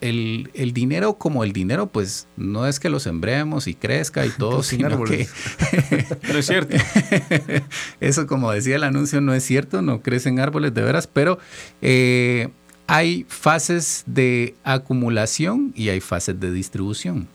el, 0.00 0.72
dinero 0.74 1.14
como 1.14 1.44
el 1.44 1.52
dinero, 1.52 1.88
pues 1.88 2.26
no 2.36 2.66
es 2.66 2.78
que 2.78 2.88
lo 2.88 3.00
sembremos 3.00 3.66
y 3.66 3.74
crezca 3.74 4.24
y 4.26 4.30
todo, 4.38 4.62
sino 4.62 5.04
que... 5.04 5.26
no 6.32 6.38
es 6.38 6.46
cierto. 6.46 6.76
Eso, 8.00 8.26
como 8.26 8.52
decía 8.52 8.76
el 8.76 8.84
anuncio, 8.84 9.20
no 9.20 9.34
es 9.34 9.44
cierto, 9.44 9.82
no 9.82 10.02
crecen 10.02 10.38
árboles 10.40 10.74
de 10.74 10.82
veras, 10.82 11.06
pero 11.06 11.38
eh, 11.82 12.48
hay 12.86 13.26
fases 13.28 14.04
de 14.06 14.54
acumulación 14.64 15.72
y 15.74 15.88
hay 15.88 16.00
fases 16.00 16.38
de 16.38 16.52
distribución. 16.52 17.28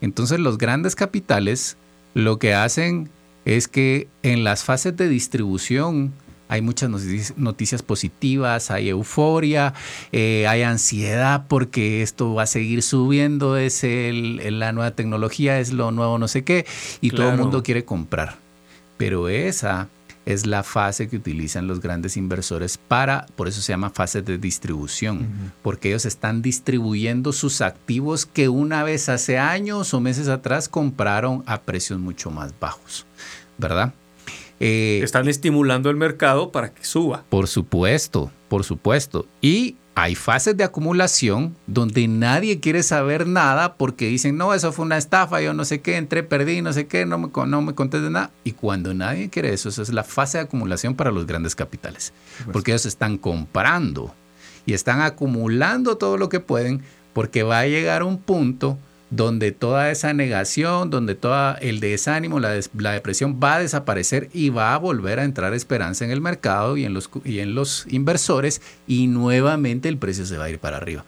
Entonces 0.00 0.40
los 0.40 0.58
grandes 0.58 0.96
capitales 0.96 1.76
lo 2.14 2.38
que 2.38 2.54
hacen 2.54 3.08
es 3.44 3.68
que 3.68 4.08
en 4.22 4.44
las 4.44 4.64
fases 4.64 4.96
de 4.96 5.08
distribución 5.08 6.12
hay 6.52 6.60
muchas 6.60 6.90
noticias, 7.36 7.82
positivas, 7.82 8.70
hay 8.70 8.90
euforia, 8.90 9.72
eh, 10.12 10.46
hay 10.46 10.60
ansiedad 10.60 11.46
porque 11.48 12.02
esto 12.02 12.34
va 12.34 12.42
a 12.42 12.46
seguir 12.46 12.82
subiendo, 12.82 13.56
es 13.56 13.82
la 13.82 14.72
nueva 14.72 14.90
tecnología, 14.90 15.60
es 15.60 15.72
lo 15.72 15.92
nuevo 15.92 16.18
no 16.18 16.28
sé 16.28 16.44
qué, 16.44 16.66
y 17.00 17.10
todo 17.10 17.30
el 17.30 17.38
mundo 17.38 17.62
quiere 17.62 17.86
comprar. 17.86 18.36
Pero 18.98 19.30
esa 19.30 19.88
es 20.26 20.44
la 20.44 20.62
fase 20.62 21.08
que 21.08 21.16
utilizan 21.16 21.66
los 21.66 21.80
grandes 21.80 22.18
inversores 22.18 22.76
para, 22.76 23.24
por 23.34 23.48
eso 23.48 23.62
se 23.62 23.72
llama 23.72 23.88
fase 23.88 24.20
de 24.20 24.36
distribución, 24.36 25.54
porque 25.62 25.88
ellos 25.88 26.04
están 26.04 26.42
distribuyendo 26.42 27.32
sus 27.32 27.62
activos 27.62 28.26
que 28.26 28.50
una 28.50 28.84
vez 28.84 29.08
hace 29.08 29.38
años 29.38 29.94
o 29.94 30.00
meses 30.00 30.28
atrás 30.28 30.68
compraron 30.68 31.44
a 31.46 31.62
precios 31.62 31.98
mucho 31.98 32.30
más 32.30 32.52
bajos, 32.60 33.06
¿verdad? 33.56 33.94
Eh, 34.60 35.00
están 35.02 35.28
estimulando 35.28 35.90
el 35.90 35.96
mercado 35.96 36.52
para 36.52 36.72
que 36.72 36.84
suba. 36.84 37.24
Por 37.28 37.48
supuesto, 37.48 38.30
por 38.48 38.64
supuesto. 38.64 39.26
Y 39.40 39.76
hay 39.94 40.14
fases 40.14 40.56
de 40.56 40.64
acumulación 40.64 41.54
donde 41.66 42.08
nadie 42.08 42.60
quiere 42.60 42.82
saber 42.82 43.26
nada 43.26 43.74
porque 43.74 44.06
dicen, 44.06 44.36
no, 44.36 44.54
eso 44.54 44.72
fue 44.72 44.84
una 44.84 44.96
estafa, 44.96 45.40
yo 45.40 45.52
no 45.52 45.64
sé 45.64 45.80
qué, 45.80 45.96
entré, 45.96 46.22
perdí, 46.22 46.62
no 46.62 46.72
sé 46.72 46.86
qué, 46.86 47.04
no 47.04 47.18
me, 47.18 47.28
no 47.46 47.62
me 47.62 47.74
conté 47.74 48.00
de 48.00 48.10
nada. 48.10 48.30
Y 48.44 48.52
cuando 48.52 48.94
nadie 48.94 49.28
quiere 49.28 49.52
eso, 49.52 49.68
esa 49.68 49.82
es 49.82 49.92
la 49.92 50.04
fase 50.04 50.38
de 50.38 50.44
acumulación 50.44 50.94
para 50.94 51.10
los 51.10 51.26
grandes 51.26 51.54
capitales. 51.54 52.12
Porque 52.52 52.70
ellos 52.70 52.86
están 52.86 53.18
comprando 53.18 54.14
y 54.64 54.74
están 54.74 55.02
acumulando 55.02 55.96
todo 55.96 56.16
lo 56.16 56.28
que 56.28 56.40
pueden 56.40 56.82
porque 57.12 57.42
va 57.42 57.60
a 57.60 57.66
llegar 57.66 58.02
un 58.02 58.18
punto 58.18 58.78
donde 59.12 59.52
toda 59.52 59.90
esa 59.90 60.14
negación, 60.14 60.88
donde 60.88 61.14
todo 61.14 61.56
el 61.60 61.80
desánimo, 61.80 62.40
la, 62.40 62.54
depresión 62.54 63.38
va 63.42 63.56
a 63.56 63.60
desaparecer 63.60 64.30
y 64.32 64.48
va 64.48 64.72
a 64.72 64.78
volver 64.78 65.20
a 65.20 65.24
entrar 65.24 65.52
esperanza 65.52 66.06
en 66.06 66.10
el 66.10 66.22
mercado 66.22 66.78
y 66.78 66.86
en, 66.86 66.94
los, 66.94 67.10
y 67.22 67.40
en 67.40 67.54
los 67.54 67.84
inversores 67.90 68.62
y 68.86 69.08
nuevamente 69.08 69.90
el 69.90 69.98
precio 69.98 70.24
se 70.24 70.38
va 70.38 70.44
a 70.44 70.50
ir 70.50 70.58
para 70.58 70.78
arriba. 70.78 71.04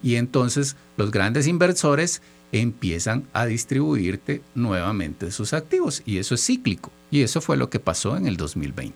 Y 0.00 0.14
entonces 0.14 0.76
los 0.96 1.10
grandes 1.10 1.48
inversores 1.48 2.22
empiezan 2.52 3.26
a 3.32 3.46
distribuirte 3.46 4.42
nuevamente 4.54 5.32
sus 5.32 5.52
activos 5.52 6.04
y 6.06 6.18
eso 6.18 6.36
es 6.36 6.46
cíclico. 6.46 6.92
Y 7.10 7.22
eso 7.22 7.40
fue 7.40 7.56
lo 7.56 7.68
que 7.68 7.80
pasó 7.80 8.16
en 8.16 8.28
el 8.28 8.36
2020, 8.36 8.94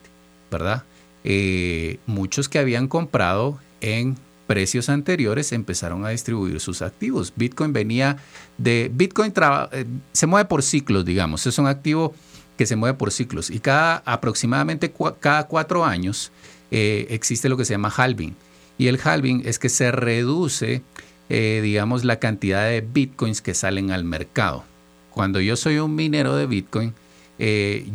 ¿verdad? 0.49 0.83
Eh, 1.25 1.99
muchos 2.05 2.47
que 2.47 2.59
habían 2.59 2.87
comprado 2.87 3.59
en 3.81 4.15
precios 4.45 4.89
anteriores 4.89 5.51
empezaron 5.51 6.05
a 6.05 6.09
distribuir 6.09 6.59
sus 6.59 6.81
activos. 6.81 7.33
Bitcoin 7.35 7.73
venía 7.73 8.17
de... 8.57 8.91
Bitcoin 8.93 9.33
eh, 9.71 9.85
se 10.11 10.27
mueve 10.27 10.47
por 10.47 10.63
ciclos, 10.63 11.05
digamos. 11.05 11.45
Es 11.47 11.57
un 11.57 11.67
activo 11.67 12.13
que 12.57 12.65
se 12.65 12.75
mueve 12.75 12.97
por 12.97 13.11
ciclos. 13.11 13.49
Y 13.49 13.59
cada 13.59 13.97
aproximadamente 14.05 14.93
cada 15.19 15.47
cuatro 15.47 15.83
años 15.85 16.31
eh, 16.71 17.07
existe 17.09 17.49
lo 17.49 17.57
que 17.57 17.65
se 17.65 17.73
llama 17.73 17.93
halving. 17.95 18.35
Y 18.77 18.87
el 18.87 18.99
halving 19.03 19.43
es 19.45 19.59
que 19.59 19.69
se 19.69 19.91
reduce, 19.91 20.81
eh, 21.29 21.59
digamos, 21.63 22.03
la 22.03 22.19
cantidad 22.19 22.67
de 22.67 22.81
bitcoins 22.81 23.41
que 23.41 23.53
salen 23.53 23.91
al 23.91 24.03
mercado. 24.03 24.63
Cuando 25.11 25.39
yo 25.39 25.55
soy 25.55 25.79
un 25.79 25.95
minero 25.95 26.35
de 26.35 26.45
bitcoin, 26.45 26.93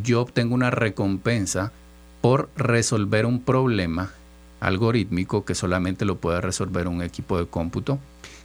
yo 0.03 0.23
obtengo 0.23 0.55
una 0.55 0.71
recompensa 0.71 1.73
por 2.21 2.51
resolver 2.57 3.27
un 3.27 3.43
problema 3.43 4.13
algorítmico 4.61 5.45
que 5.45 5.55
solamente 5.55 6.05
lo 6.05 6.19
puede 6.19 6.41
resolver 6.41 6.87
un 6.87 7.03
equipo 7.03 7.39
de 7.39 7.47
cómputo. 7.47 7.99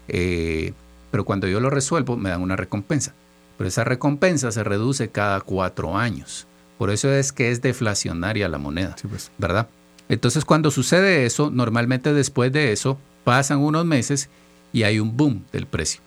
Eh, 0.07 0.73
pero 1.11 1.25
cuando 1.25 1.47
yo 1.47 1.59
lo 1.59 1.69
resuelvo 1.69 2.17
me 2.17 2.29
dan 2.29 2.41
una 2.41 2.55
recompensa. 2.55 3.13
Pero 3.57 3.67
esa 3.67 3.83
recompensa 3.83 4.51
se 4.51 4.63
reduce 4.63 5.09
cada 5.09 5.41
cuatro 5.41 5.97
años. 5.97 6.47
Por 6.77 6.89
eso 6.89 7.11
es 7.11 7.31
que 7.31 7.51
es 7.51 7.61
deflacionaria 7.61 8.49
la 8.49 8.57
moneda, 8.57 8.95
pues. 9.09 9.31
¿verdad? 9.37 9.67
Entonces 10.09 10.43
cuando 10.43 10.71
sucede 10.71 11.25
eso, 11.25 11.51
normalmente 11.51 12.13
después 12.13 12.51
de 12.51 12.71
eso 12.71 12.97
pasan 13.23 13.59
unos 13.59 13.85
meses 13.85 14.29
y 14.73 14.83
hay 14.83 14.99
un 14.99 15.15
boom 15.15 15.45
del 15.51 15.67
precio. 15.67 16.01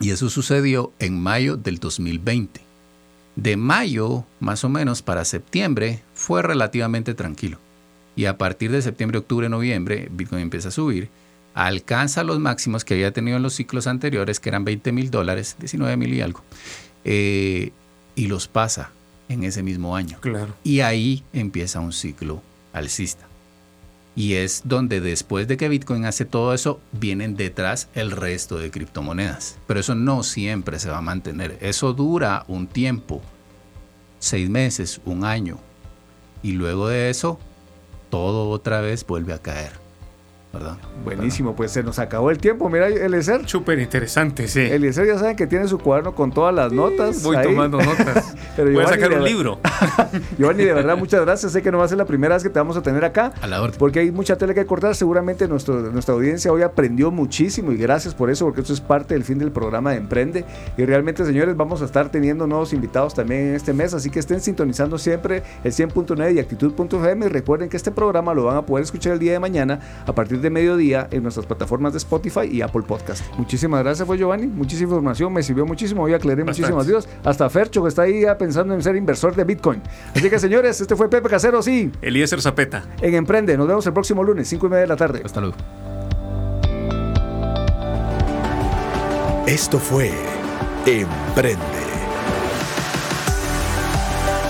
Y 0.00 0.10
eso 0.10 0.28
sucedió 0.30 0.92
en 0.98 1.22
mayo 1.22 1.56
del 1.56 1.78
2020. 1.78 2.60
De 3.36 3.56
mayo, 3.56 4.24
más 4.40 4.64
o 4.64 4.68
menos, 4.68 5.02
para 5.02 5.24
septiembre, 5.24 6.02
fue 6.14 6.42
relativamente 6.42 7.14
tranquilo 7.14 7.58
y 8.16 8.26
a 8.26 8.38
partir 8.38 8.70
de 8.70 8.82
septiembre, 8.82 9.18
octubre, 9.18 9.48
noviembre, 9.48 10.08
Bitcoin 10.10 10.42
empieza 10.42 10.68
a 10.68 10.72
subir, 10.72 11.08
alcanza 11.54 12.24
los 12.24 12.38
máximos 12.38 12.84
que 12.84 12.94
había 12.94 13.12
tenido 13.12 13.36
en 13.36 13.42
los 13.42 13.54
ciclos 13.54 13.86
anteriores, 13.86 14.40
que 14.40 14.48
eran 14.48 14.64
20 14.64 14.92
mil 14.92 15.10
dólares, 15.10 15.56
19 15.58 15.96
mil 15.96 16.12
y 16.12 16.20
algo, 16.20 16.42
eh, 17.04 17.72
y 18.14 18.26
los 18.26 18.48
pasa 18.48 18.90
en 19.28 19.44
ese 19.44 19.62
mismo 19.62 19.96
año. 19.96 20.18
Claro. 20.20 20.54
Y 20.64 20.80
ahí 20.80 21.22
empieza 21.32 21.80
un 21.80 21.92
ciclo 21.92 22.42
alcista. 22.72 23.26
Y 24.16 24.34
es 24.34 24.62
donde 24.64 25.00
después 25.00 25.48
de 25.48 25.56
que 25.56 25.68
Bitcoin 25.68 26.04
hace 26.04 26.24
todo 26.24 26.54
eso, 26.54 26.80
vienen 26.92 27.36
detrás 27.36 27.88
el 27.94 28.12
resto 28.12 28.58
de 28.58 28.70
criptomonedas. 28.70 29.58
Pero 29.66 29.80
eso 29.80 29.96
no 29.96 30.22
siempre 30.22 30.78
se 30.78 30.88
va 30.88 30.98
a 30.98 31.02
mantener. 31.02 31.58
Eso 31.60 31.92
dura 31.94 32.44
un 32.46 32.68
tiempo, 32.68 33.22
seis 34.20 34.48
meses, 34.48 35.00
un 35.04 35.24
año. 35.24 35.58
Y 36.44 36.52
luego 36.52 36.86
de 36.86 37.10
eso 37.10 37.40
todo 38.14 38.48
otra 38.48 38.80
vez 38.80 39.04
vuelve 39.04 39.32
a 39.32 39.38
caer. 39.38 39.83
Buenísimo, 41.04 41.54
pues 41.54 41.70
se 41.70 41.82
nos 41.82 41.98
acabó 41.98 42.30
el 42.30 42.38
tiempo. 42.38 42.68
Mira, 42.70 42.88
Eliezer. 42.88 43.46
Súper 43.46 43.78
interesante, 43.78 44.48
sí. 44.48 44.60
Eliezer 44.60 45.06
ya 45.06 45.18
saben 45.18 45.36
que 45.36 45.46
tiene 45.46 45.68
su 45.68 45.78
cuaderno 45.78 46.14
con 46.14 46.32
todas 46.32 46.54
las 46.54 46.72
notas. 46.72 47.22
Voy 47.22 47.36
tomando 47.42 47.78
notas. 47.78 48.34
Voy 48.56 48.82
a 48.82 48.88
sacar 48.88 49.12
un 49.12 49.24
libro. 49.24 49.58
Giovanni, 50.38 50.64
de 50.64 50.72
verdad, 50.72 50.96
muchas 50.96 51.20
gracias. 51.20 51.52
Sé 51.52 51.62
que 51.62 51.70
no 51.70 51.78
va 51.78 51.84
a 51.84 51.88
ser 51.88 51.98
la 51.98 52.06
primera 52.06 52.34
vez 52.34 52.42
que 52.42 52.48
te 52.48 52.58
vamos 52.58 52.76
a 52.76 52.82
tener 52.82 53.04
acá. 53.04 53.32
A 53.42 53.46
la 53.46 53.60
orden. 53.60 53.78
Porque 53.78 54.00
hay 54.00 54.10
mucha 54.10 54.36
tele 54.36 54.54
que 54.54 54.64
cortar. 54.64 54.94
Seguramente 54.94 55.46
nuestro, 55.46 55.80
nuestra 55.92 56.14
audiencia 56.14 56.50
hoy 56.50 56.62
aprendió 56.62 57.10
muchísimo 57.10 57.72
y 57.72 57.76
gracias 57.76 58.14
por 58.14 58.30
eso, 58.30 58.46
porque 58.46 58.62
esto 58.62 58.72
es 58.72 58.80
parte 58.80 59.14
del 59.14 59.24
fin 59.24 59.38
del 59.38 59.52
programa 59.52 59.90
de 59.90 59.98
Emprende. 59.98 60.44
Y 60.78 60.84
realmente, 60.86 61.24
señores, 61.26 61.54
vamos 61.54 61.82
a 61.82 61.84
estar 61.84 62.08
teniendo 62.08 62.46
nuevos 62.46 62.72
invitados 62.72 63.14
también 63.14 63.48
en 63.48 63.54
este 63.54 63.74
mes. 63.74 63.92
Así 63.92 64.08
que 64.08 64.20
estén 64.20 64.40
sintonizando 64.40 64.96
siempre 64.96 65.42
el 65.64 65.72
100.9 65.72 66.34
y 66.34 66.38
actitud.fm. 66.38 67.26
Y 67.26 67.28
recuerden 67.28 67.68
que 67.68 67.76
este 67.76 67.90
programa 67.90 68.32
lo 68.32 68.44
van 68.44 68.56
a 68.56 68.62
poder 68.62 68.84
escuchar 68.84 69.12
el 69.12 69.18
día 69.18 69.32
de 69.32 69.38
mañana 69.38 69.80
a 70.06 70.12
partir 70.14 70.40
de 70.40 70.43
mediodía 70.50 71.08
en 71.10 71.22
nuestras 71.22 71.46
plataformas 71.46 71.92
de 71.92 71.98
Spotify 71.98 72.46
y 72.50 72.62
Apple 72.62 72.82
Podcast. 72.82 73.24
Muchísimas 73.36 73.82
gracias, 73.82 74.06
fue 74.06 74.18
Giovanni. 74.18 74.46
Muchísima 74.46 74.90
información, 74.90 75.32
me 75.32 75.42
sirvió 75.42 75.66
muchísimo. 75.66 76.02
Hoy 76.02 76.14
aclaré 76.14 76.44
muchísimas 76.44 76.86
dudas. 76.86 77.08
Hasta 77.24 77.48
Fercho, 77.50 77.82
que 77.82 77.88
está 77.88 78.02
ahí 78.02 78.22
ya 78.22 78.36
pensando 78.38 78.74
en 78.74 78.82
ser 78.82 78.96
inversor 78.96 79.34
de 79.34 79.44
Bitcoin. 79.44 79.82
Así 80.14 80.28
que, 80.28 80.38
señores, 80.44 80.80
este 80.80 80.96
fue 80.96 81.08
Pepe 81.08 81.28
Casero, 81.28 81.62
sí. 81.62 81.90
Eliezer 82.02 82.40
Zapeta. 82.40 82.84
En 83.00 83.14
Emprende. 83.14 83.56
Nos 83.56 83.68
vemos 83.68 83.86
el 83.86 83.92
próximo 83.92 84.22
lunes, 84.22 84.48
5 84.48 84.66
y 84.66 84.70
media 84.70 84.82
de 84.82 84.88
la 84.88 84.96
tarde. 84.96 85.22
Hasta 85.24 85.40
luego. 85.40 85.56
Esto 89.46 89.78
fue 89.78 90.10
Emprende. 90.86 91.84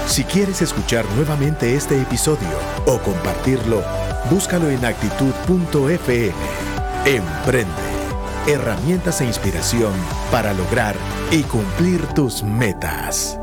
Si 0.07 0.23
quieres 0.23 0.63
escuchar 0.63 1.05
nuevamente 1.17 1.75
este 1.75 2.01
episodio 2.01 2.49
o 2.87 2.99
compartirlo, 2.99 3.83
búscalo 4.31 4.69
en 4.69 4.85
actitud.fm. 4.85 6.35
Emprende. 7.07 7.73
Herramientas 8.47 9.21
e 9.21 9.27
inspiración 9.27 9.93
para 10.31 10.53
lograr 10.53 10.97
y 11.31 11.43
cumplir 11.45 12.07
tus 12.09 12.43
metas. 12.43 13.39